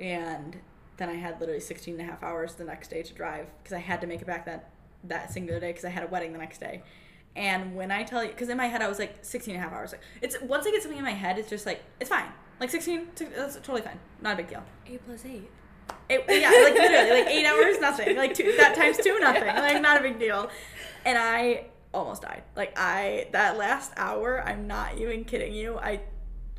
[0.00, 0.56] and
[0.98, 3.74] then I had literally 16 and a half hours the next day to drive because
[3.74, 4.70] I had to make it back that
[5.04, 6.82] that singular day because I had a wedding the next day.
[7.36, 9.68] And when I tell you, because in my head I was like 16 and a
[9.68, 9.92] half hours.
[9.92, 12.26] Like it's once I get something in my head, it's just like it's fine.
[12.58, 14.00] Like 16, that's totally fine.
[14.22, 14.64] Not a big deal.
[14.86, 15.50] Eight plus eight.
[16.08, 18.16] It, yeah, like literally, like eight hours, nothing.
[18.16, 19.44] Like two, that times two, nothing.
[19.46, 20.50] Like not a big deal.
[21.04, 22.42] And I almost died.
[22.56, 25.78] Like I that last hour, I'm not even kidding you.
[25.78, 26.00] I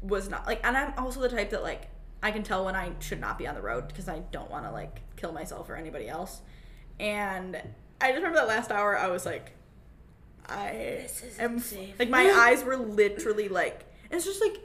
[0.02, 1.90] was not like, and I'm also the type that like
[2.22, 4.66] I can tell when I should not be on the road because I don't want
[4.66, 6.42] to like kill myself or anybody else.
[7.00, 7.56] And
[8.02, 9.54] I just remember that last hour, I was like,
[10.50, 11.08] I
[11.40, 12.00] am safe.
[12.00, 14.58] like my eyes were literally like it's just like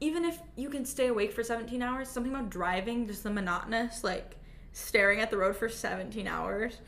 [0.00, 4.02] even if you can stay awake for 17 hours something about driving just the monotonous
[4.04, 4.36] like
[4.72, 6.78] staring at the road for 17 hours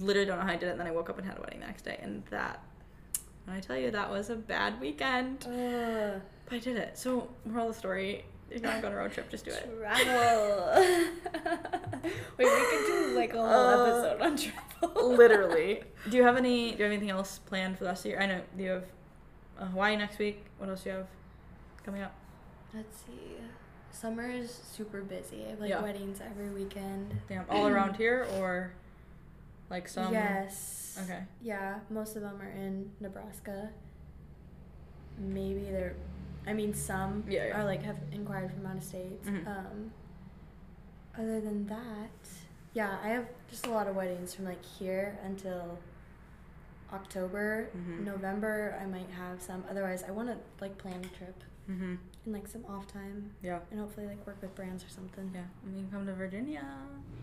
[0.00, 1.40] literally don't know how i did it and then i woke up and had a
[1.40, 2.62] wedding the next day and that
[3.44, 5.44] when i tell you that was a bad weekend.
[5.46, 6.96] Uh, but i did it.
[6.98, 8.24] So moral of the story
[8.54, 10.72] if you want to go on a road trip just do it travel.
[12.38, 15.16] Wait, we could do like a whole Uh, episode on travel.
[15.16, 18.02] literally do you have any do you have anything else planned for the rest of
[18.04, 18.84] the year i know do you have
[19.58, 21.06] uh, hawaii next week what else do you have
[21.84, 22.14] coming up
[22.74, 23.36] Let's see.
[23.90, 25.44] Summer is super busy.
[25.46, 25.82] I have like Yeah.
[25.82, 27.14] weddings every weekend.
[27.28, 28.72] Damn, all around here or
[29.68, 30.10] like some?
[30.14, 30.98] yes.
[31.04, 31.24] Okay.
[31.42, 33.68] Yeah, most of them are in Nebraska.
[35.18, 35.94] Maybe they're,
[36.46, 37.60] I mean, some Yeah, yeah.
[37.60, 39.22] are like have inquired from out of state.
[39.24, 39.46] Mhm.
[39.46, 39.92] Um,
[41.16, 42.10] other than that,
[42.72, 45.78] yeah, I have just a lot of weddings from like here until
[46.92, 47.68] October.
[47.76, 48.04] Mhm.
[48.04, 49.64] November, I might have some.
[49.70, 51.98] Otherwise, I want to like plan a trip Mhm.
[52.26, 53.60] in like some off time Yeah.
[53.70, 55.30] and hopefully like work with brands or something.
[55.34, 55.44] Yeah.
[55.64, 56.64] And you can come to Virginia.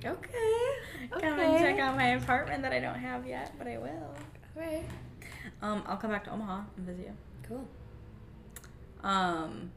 [0.03, 0.75] Okay.
[1.11, 4.15] Come and check out my apartment that I don't have yet, but I will.
[4.55, 4.85] Okay.
[5.61, 7.13] Um, I'll come back to Omaha and visit you.
[7.43, 7.67] Cool.
[9.03, 9.71] Um,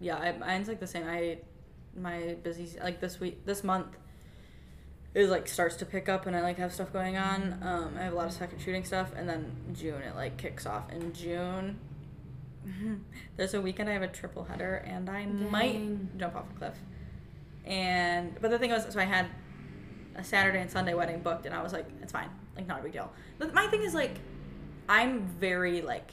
[0.00, 1.06] yeah, I, mine's like the same.
[1.06, 1.38] I
[1.96, 3.96] my busy like this week, this month
[5.14, 7.58] is like starts to pick up, and I like have stuff going on.
[7.62, 10.66] Um, I have a lot of second shooting stuff, and then June it like kicks
[10.66, 10.92] off.
[10.92, 11.78] In June,
[13.36, 15.50] there's a weekend I have a triple header, and I Dang.
[15.50, 16.74] might jump off a cliff.
[17.64, 19.26] And but the thing was, so I had
[20.14, 22.82] a Saturday and Sunday wedding booked, and I was like, it's fine, like not a
[22.82, 23.10] big deal.
[23.38, 24.18] But my thing is like,
[24.88, 26.10] I'm very like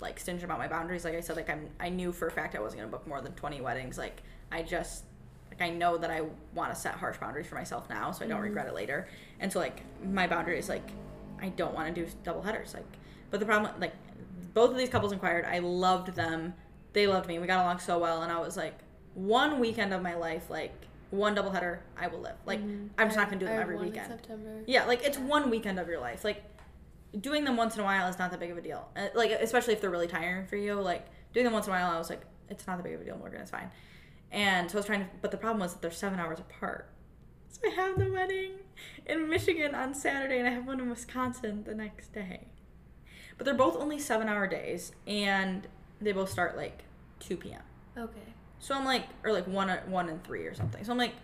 [0.00, 1.04] like stingent about my boundaries.
[1.04, 3.20] Like I said, like I'm I knew for a fact I wasn't gonna book more
[3.20, 3.98] than twenty weddings.
[3.98, 4.22] Like
[4.52, 5.04] I just
[5.50, 6.22] like I know that I
[6.54, 8.44] want to set harsh boundaries for myself now, so I don't Mm-hmm.
[8.44, 9.08] regret it later.
[9.40, 10.88] And so like my boundary is like
[11.42, 12.74] I don't want to do double headers.
[12.74, 12.84] Like,
[13.30, 13.94] but the problem like
[14.54, 15.44] both of these couples inquired.
[15.44, 16.54] I loved them.
[16.92, 17.38] They loved me.
[17.38, 18.78] We got along so well, and I was like,
[19.14, 20.72] one weekend of my life, like
[21.10, 22.36] one double header, I will live.
[22.46, 22.60] Like
[22.98, 23.60] I'm just not gonna do them Mm-hmm.
[23.60, 24.64] I every weekend.
[24.66, 26.24] Yeah, like it's one weekend of your life.
[26.24, 26.42] Like
[27.18, 28.88] doing them once in a while is not that big of a deal.
[28.96, 30.74] Uh, Like especially if they're really tiring for you.
[30.74, 33.00] Like doing them once in a while, I was like, it's not that big of
[33.00, 33.40] a deal, Morgan.
[33.40, 33.70] It's fine.
[34.32, 36.88] And so I was trying to, but the problem was that they're seven hours apart.
[37.48, 38.52] So I have the wedding
[39.06, 42.46] in Michigan on Saturday, and I have one in Wisconsin the next day.
[43.36, 45.66] But they're both only seven hour days, and
[46.00, 46.84] they both start like
[47.18, 47.62] two p.m.
[47.98, 48.20] Okay.
[48.60, 50.84] So I'm like, or like one, one and three or something.
[50.84, 51.14] So I'm like,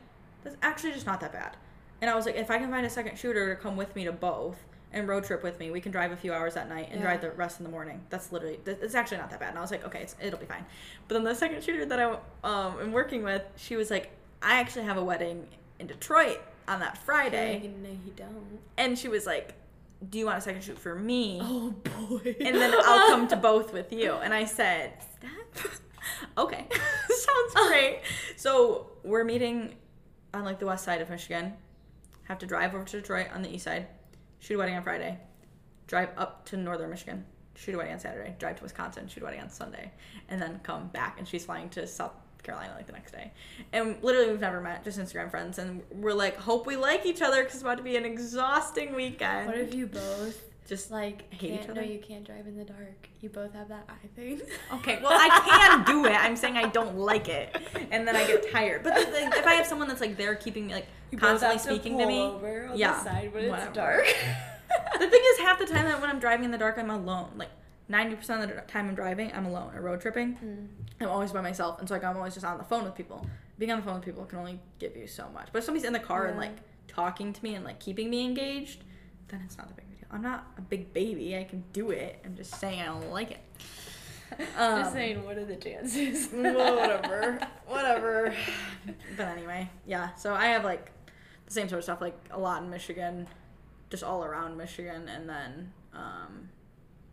[0.42, 1.56] that's actually just not that bad.
[2.00, 4.04] And I was like, if I can find a second shooter to come with me
[4.04, 4.56] to both
[4.96, 7.06] and road trip with me, we can drive a few hours that night and Yeah.
[7.06, 8.00] drive the rest in the morning.
[8.10, 9.50] That's literally, it's actually not that bad.
[9.50, 10.64] And I was like, okay, it's, it'll be fine.
[11.06, 14.10] But then the second shooter that I um, am working with, she was like,
[14.42, 15.46] I actually have a wedding
[15.78, 17.70] in Detroit on that Friday.
[17.82, 18.58] No, you don't.
[18.76, 19.54] And she was like,
[20.10, 21.38] do you want a second shoot for me?
[21.42, 22.36] Oh boy.
[22.40, 24.12] and then I'll come to both with you.
[24.12, 25.80] And I said, "Steph,
[26.36, 26.66] okay,
[27.08, 28.00] sounds great.
[28.36, 29.74] So we're meeting
[30.34, 31.54] on like the west side of Michigan.
[32.24, 33.86] Have to drive over to Detroit on the east side,
[34.38, 35.18] shoot a wedding on Friday,
[35.86, 37.24] drive up to northern Michigan,
[37.54, 39.92] shoot a wedding on Saturday, drive to Wisconsin, shoot a wedding on Sunday,
[40.28, 41.18] and then come back.
[41.18, 42.12] And she's flying to South
[42.42, 43.32] Carolina like the next day.
[43.72, 45.58] And literally, we've never met, just Instagram friends.
[45.58, 48.94] And we're like, hope we like each other because it's about to be an exhausting
[48.94, 49.48] weekend.
[49.48, 51.80] What if you both just like hate each other?
[51.80, 53.08] No, you can't drive in the dark.
[53.20, 54.40] You both have that eye thing.
[54.74, 56.12] Okay, well, I can do it.
[56.12, 57.56] I'm saying I don't like it,
[57.90, 58.82] and then I get tired.
[58.82, 60.86] But the, the, if I have someone that's like there keeping me, like
[61.16, 63.72] constantly speaking to me, over on yeah, the side when it's whatever.
[63.72, 64.06] dark.
[64.98, 67.30] the thing is, half the time that when I'm driving in the dark, I'm alone.
[67.36, 67.50] Like
[67.88, 70.36] ninety percent of the time I'm driving, I'm alone or road tripping.
[70.36, 70.68] Mm.
[71.00, 73.26] I'm always by myself, and so like I'm always just on the phone with people.
[73.58, 75.48] Being on the phone with people can only give you so much.
[75.52, 76.56] But if somebody's in the car and like
[76.88, 78.82] talking to me and like keeping me engaged,
[79.28, 79.85] then it's not a big.
[80.10, 81.36] I'm not a big baby.
[81.36, 82.20] I can do it.
[82.24, 83.40] I'm just saying I don't like it.
[84.58, 86.26] Um, Just saying, what are the chances?
[86.32, 88.34] whatever, whatever.
[89.16, 90.14] But anyway, yeah.
[90.16, 90.90] So I have like
[91.46, 93.28] the same sort of stuff, like a lot in Michigan,
[93.88, 96.48] just all around Michigan, and then um,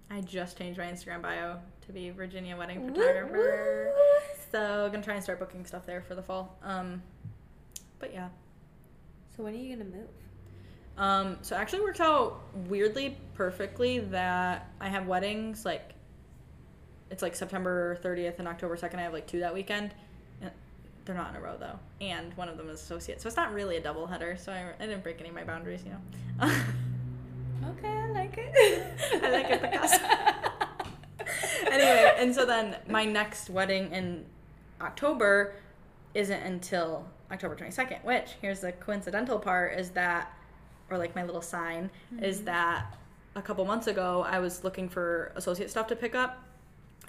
[0.10, 3.94] I just changed my Instagram bio to be Virginia wedding photographer.
[4.52, 6.58] So I'm gonna try and start booking stuff there for the fall.
[6.64, 7.04] Um,
[8.00, 8.30] but yeah.
[9.38, 10.10] So when are you gonna move?
[10.98, 15.94] Um, so it actually works out weirdly perfectly that I have weddings like
[17.10, 18.96] it's like September 30th and October 2nd.
[18.96, 19.94] I have like two that weekend.
[20.42, 20.52] And
[21.06, 23.54] they're not in a row though, and one of them is associate, so it's not
[23.54, 24.36] really a double header.
[24.38, 26.52] So I, I didn't break any of my boundaries, you know.
[27.70, 29.24] Okay, I like it.
[29.24, 29.94] I like it because.
[31.72, 34.26] anyway, and so then my next wedding in
[34.82, 35.56] October
[36.14, 40.32] isn't until October 22nd, which here's the coincidental part is that,
[40.94, 41.90] or like my little sign,
[42.22, 42.98] is that
[43.36, 46.44] a couple months ago I was looking for associate stuff to pick up.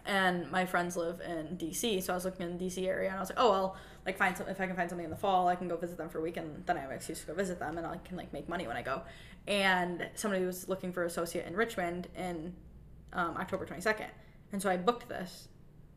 [0.06, 3.16] And my friends live in DC, so I was looking in the DC area, and
[3.16, 5.16] I was like, "Oh, I'll like find some if I can find something in the
[5.16, 7.20] fall, I can go visit them for a week, and then I have an excuse
[7.20, 9.00] to go visit them, and I can like make money when I go."
[9.46, 12.54] And somebody was looking for associate in Richmond in
[13.14, 14.08] um, October 22nd.
[14.52, 15.48] And so I booked this,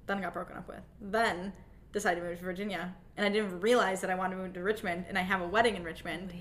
[0.06, 0.82] then I got broken up with.
[1.02, 1.54] Then
[1.98, 2.94] decided to move to Virginia.
[3.16, 5.48] And I didn't realize that I wanted to move to Richmond and I have a
[5.48, 6.32] wedding in Richmond.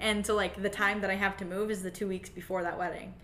[0.00, 2.62] And so like the time that I have to move is the two weeks before
[2.62, 3.14] that wedding.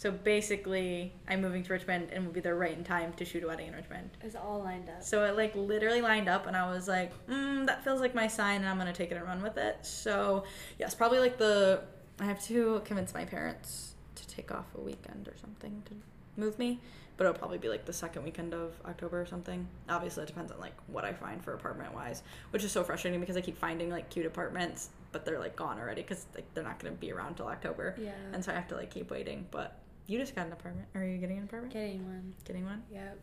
[0.00, 3.44] So basically I'm moving to Richmond and will be there right in time to shoot
[3.44, 4.10] a wedding in Richmond.
[4.22, 5.02] It's all lined up.
[5.02, 8.26] So it like literally lined up, and I was like, mm, that feels like my
[8.26, 9.76] sign, and I'm gonna take it and run with it.
[9.82, 10.44] So
[10.78, 11.82] yes, probably like the
[12.18, 15.94] I have to convince my parents to take off a weekend or something to
[16.40, 16.80] move me,
[17.20, 19.68] but it'll probably be like the second weekend of October or something.
[19.90, 23.20] Obviously, it depends on like what I find for apartment wise, which is so frustrating
[23.20, 26.64] because I keep finding like cute apartments, but they're like gone already because like they're
[26.64, 28.12] not gonna be around till October, Yeah.
[28.32, 29.46] and so I have to like keep waiting.
[29.50, 30.88] But you just got an apartment.
[30.94, 31.74] Are you getting an apartment?
[31.74, 32.32] Getting one.
[32.46, 32.82] Getting one?
[32.90, 33.18] Yep.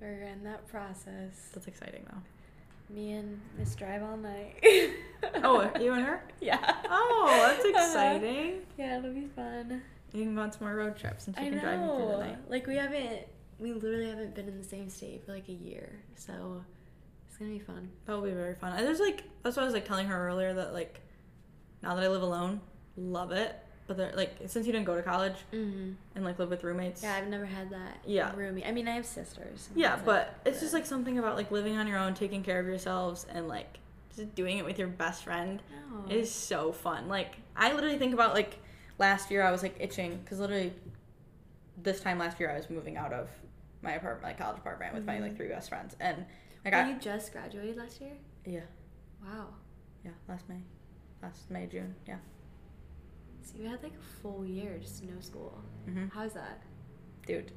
[0.00, 1.50] We're in that process.
[1.54, 2.92] That's exciting though.
[2.92, 4.56] Me and Miss Drive all night.
[5.44, 6.24] Oh, you and her?
[6.40, 6.58] Yeah.
[6.90, 7.68] Oh, that's Uh-huh.
[7.86, 8.62] exciting.
[8.76, 9.80] Yeah, it'll be fun.
[10.12, 12.06] You can go on some more road trips and she I can drive you through
[12.08, 12.38] the night.
[12.50, 13.20] Like we haven't,
[13.58, 16.62] we literally haven't been in the same state for like a year, so
[17.28, 17.88] it's gonna be fun.
[18.06, 18.72] That will be very fun.
[18.76, 21.00] And there's like that's what I was like telling her earlier that like
[21.82, 22.60] now that I live alone,
[22.96, 23.56] love it.
[23.88, 25.92] But there like since you didn't go to college Mm-hmm.
[26.14, 27.02] and like live with roommates.
[27.02, 27.98] Yeah, I've never had that.
[28.06, 28.32] Yeah.
[28.32, 28.66] Roomie.
[28.66, 29.68] I mean, I have sisters.
[29.74, 30.04] Yeah, but
[30.44, 33.26] like it's just like something about like living on your own, taking care of yourselves
[33.32, 33.78] and like
[34.14, 36.12] just doing it with your best friend No.
[36.14, 37.08] is so fun.
[37.08, 38.58] Like I literally think about like
[39.02, 40.72] last year I was like itching cuz literally
[41.76, 43.28] this time last year I was moving out of
[43.82, 45.36] my apartment, my college apartment, with my like Mhm.
[45.36, 46.24] three best friends, and
[46.64, 48.12] I Oh, got you just graduated last year?
[48.44, 48.60] yeah,
[49.24, 49.48] Wow.
[50.04, 50.62] yeah, last May,
[51.22, 52.18] last May June, yeah.
[53.42, 55.64] So you had like a full year just no school.
[55.84, 56.62] hmm How's that?
[57.26, 57.50] dude.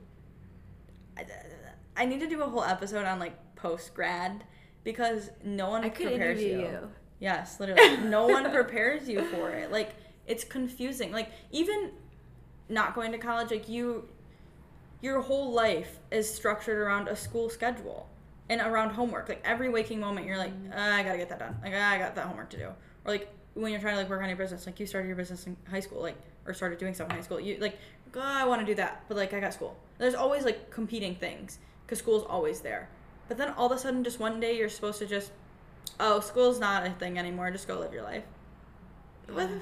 [1.18, 1.26] I,
[1.96, 4.43] I need to do a whole episode on like post grad
[4.84, 6.68] because no one I could prepares interview you.
[6.72, 6.91] you.
[7.20, 9.72] Yes, literally, no one prepares you for it.
[9.72, 9.91] Like
[10.28, 11.12] it's confusing.
[11.12, 11.92] Like even
[12.70, 14.08] not going to college, like you,
[15.02, 18.08] your whole life is structured around a school schedule
[18.50, 19.30] and around homework.
[19.30, 20.72] Like every waking moment, you're like, Mhm.
[20.76, 21.58] "Ah, I gotta get that done.
[21.64, 22.66] Like ah, I got that homework to do.
[22.66, 22.76] Or
[23.12, 25.46] like when you're trying to like work on your business, like you started your business
[25.48, 27.40] in high school, like or started doing stuff in high school.
[27.40, 27.78] You like,
[28.16, 29.76] oh, I want to do that, but like I got school.
[29.98, 32.90] There's always like competing things because school's always there.
[33.28, 35.32] But then all of a sudden, just one day, you're supposed to just,
[36.00, 37.50] oh, school's not a thing anymore.
[37.50, 38.24] Just go live your life.
[39.28, 39.62] What the Yeah.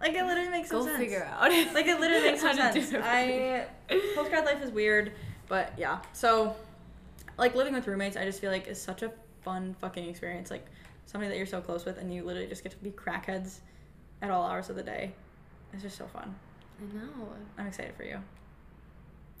[0.00, 0.98] Like it literally makes Go no sense.
[0.98, 1.42] figure out.
[1.74, 3.04] Like it literally makes no how to do sense.
[3.06, 3.66] I
[4.14, 5.12] post grad life is weird,
[5.48, 6.00] but yeah.
[6.12, 6.56] So,
[7.36, 10.50] like living with roommates, I just feel like is such a fun fucking experience.
[10.50, 10.66] Like
[11.06, 13.58] somebody that you're so close with, and you literally just get to be crackheads
[14.22, 15.12] at all hours of the day.
[15.72, 16.34] It's just so fun.
[16.80, 17.28] I know.
[17.58, 18.18] I'm excited for you.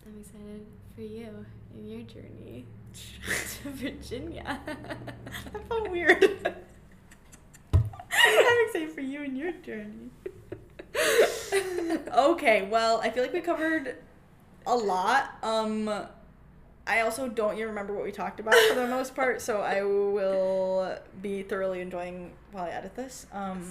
[0.06, 2.64] I'm excited for you in your journey
[3.62, 4.60] to Virginia.
[4.66, 6.54] That felt weird.
[7.72, 10.10] I'm excited for you and your journey.
[12.16, 13.96] okay, well, I feel like we covered
[14.66, 15.30] a lot.
[15.42, 15.90] Um
[16.86, 19.82] I also don't even remember what we talked about for the most part, so I
[19.82, 23.26] will be thoroughly enjoying while I edit this.
[23.32, 23.62] Um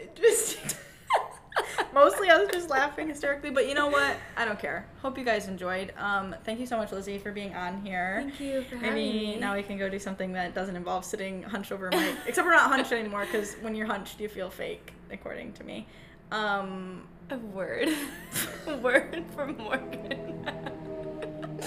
[0.00, 0.70] interesting.
[1.92, 4.16] Mostly I was just laughing hysterically, but you know what?
[4.36, 4.86] I don't care.
[5.02, 5.92] Hope you guys enjoyed.
[5.96, 8.20] Um, thank you so much, Lizzi, for being on here.
[8.22, 9.36] Thank you for having Maybe me.
[9.40, 12.14] now we can go do something that doesn't involve sitting hunched over a mic.
[12.26, 15.86] Except we're not hunched anymore because when you're hunched, you feel fake, according to me.
[16.30, 17.88] Um, A word.
[18.66, 20.46] A word from Morgan.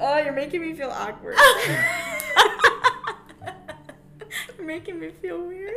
[0.00, 1.36] oh, you're making me feel awkward.
[4.56, 5.74] you're making me feel weird.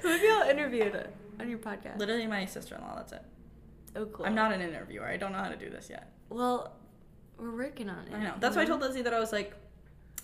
[0.00, 1.08] Who have y'all interviewed
[1.38, 1.98] on your podcast?
[1.98, 2.96] Literally, my sister-in-law.
[2.96, 3.22] That's it.
[3.94, 4.24] Oh, cool.
[4.24, 5.06] I'm not an interviewer.
[5.06, 6.10] I don't know how to do this yet.
[6.30, 6.72] Well,
[7.38, 8.14] we're working on it.
[8.14, 8.34] I know.
[8.40, 9.52] That's why I told Lizzi that I was like,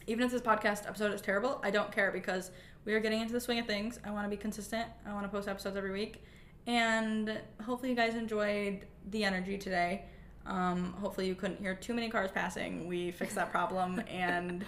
[0.07, 2.51] even if this podcast episode is terrible, I don't care because
[2.87, 4.01] we are getting into the swing of things.
[4.05, 4.87] I want to be consistent.
[5.07, 6.25] I want to post episodes every week.
[6.67, 10.05] And hopefully, you guys enjoyed the energy today.
[10.47, 12.87] Um, hopefully, you couldn't hear too many cars passing.
[12.87, 14.65] We fixed that problem and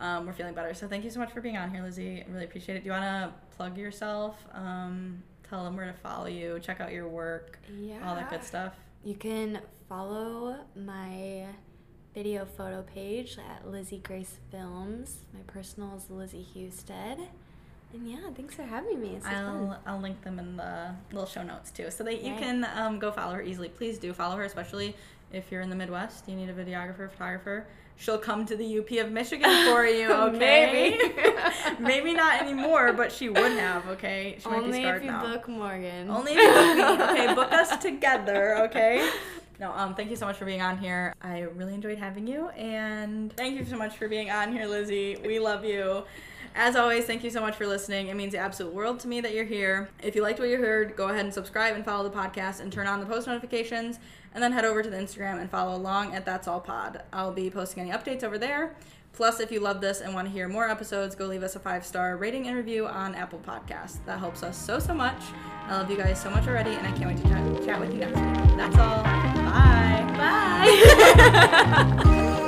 [0.00, 0.74] um, we're feeling better.
[0.74, 2.26] So, thank you so much for being on here, Lizzi.
[2.26, 2.80] I really appreciate it.
[2.80, 4.36] Do you want to plug yourself?
[4.52, 8.08] Um, tell them where to follow you, check out your work, Yeah.
[8.08, 8.74] all that good stuff.
[9.04, 11.46] You can follow my
[12.14, 15.18] video photo page at Lizzi Grace Films.
[15.34, 17.26] My personal is Lizzi Hustedt.
[17.94, 19.18] And yeah, thanks for having me.
[19.24, 19.76] I'll fun.
[19.86, 22.40] I'll link them in the little show notes too, so that you Right.
[22.42, 23.68] can um, go follow her easily.
[23.68, 24.96] Please do follow her, especially
[25.32, 26.28] if you're in the Midwest.
[26.28, 27.66] You need a videographer, photographer.
[27.96, 30.10] She'll come to the UP of Michigan for you.
[30.12, 31.14] Okay, Maybe.
[31.78, 33.86] maybe not anymore, but she would have.
[33.90, 35.22] Okay, she might be Only scarred if you now.
[35.22, 36.10] book Morgan.
[36.10, 37.04] Only if you book me.
[37.22, 38.58] Okay, book us together.
[38.64, 39.08] Okay.
[39.60, 41.14] No, um, thank you so much for being on here.
[41.22, 45.24] I really enjoyed having you, and thank you so much for being on here, Lizzi.
[45.24, 46.02] We love you.
[46.56, 48.08] As always, thank you so much for listening.
[48.08, 49.88] It means the absolute world to me that you're here.
[50.02, 52.72] If you liked what you heard, go ahead and subscribe and follow the podcast and
[52.72, 53.98] turn on the post notifications,
[54.32, 57.02] and then head over to the Instagram and follow along at That's All Pod.
[57.12, 58.76] I'll be posting any updates over there.
[59.14, 61.60] Plus, if you love this and want to hear more episodes, go leave us a
[61.60, 63.98] five star rating and review on Apple Podcasts.
[64.06, 65.20] That helps us so, so much.
[65.66, 67.92] I love you guys so much already, and I can't wait to chat, chat with
[67.92, 68.56] you next week.
[68.56, 69.02] That's all.
[69.02, 70.04] Bye.
[72.06, 72.40] Bye.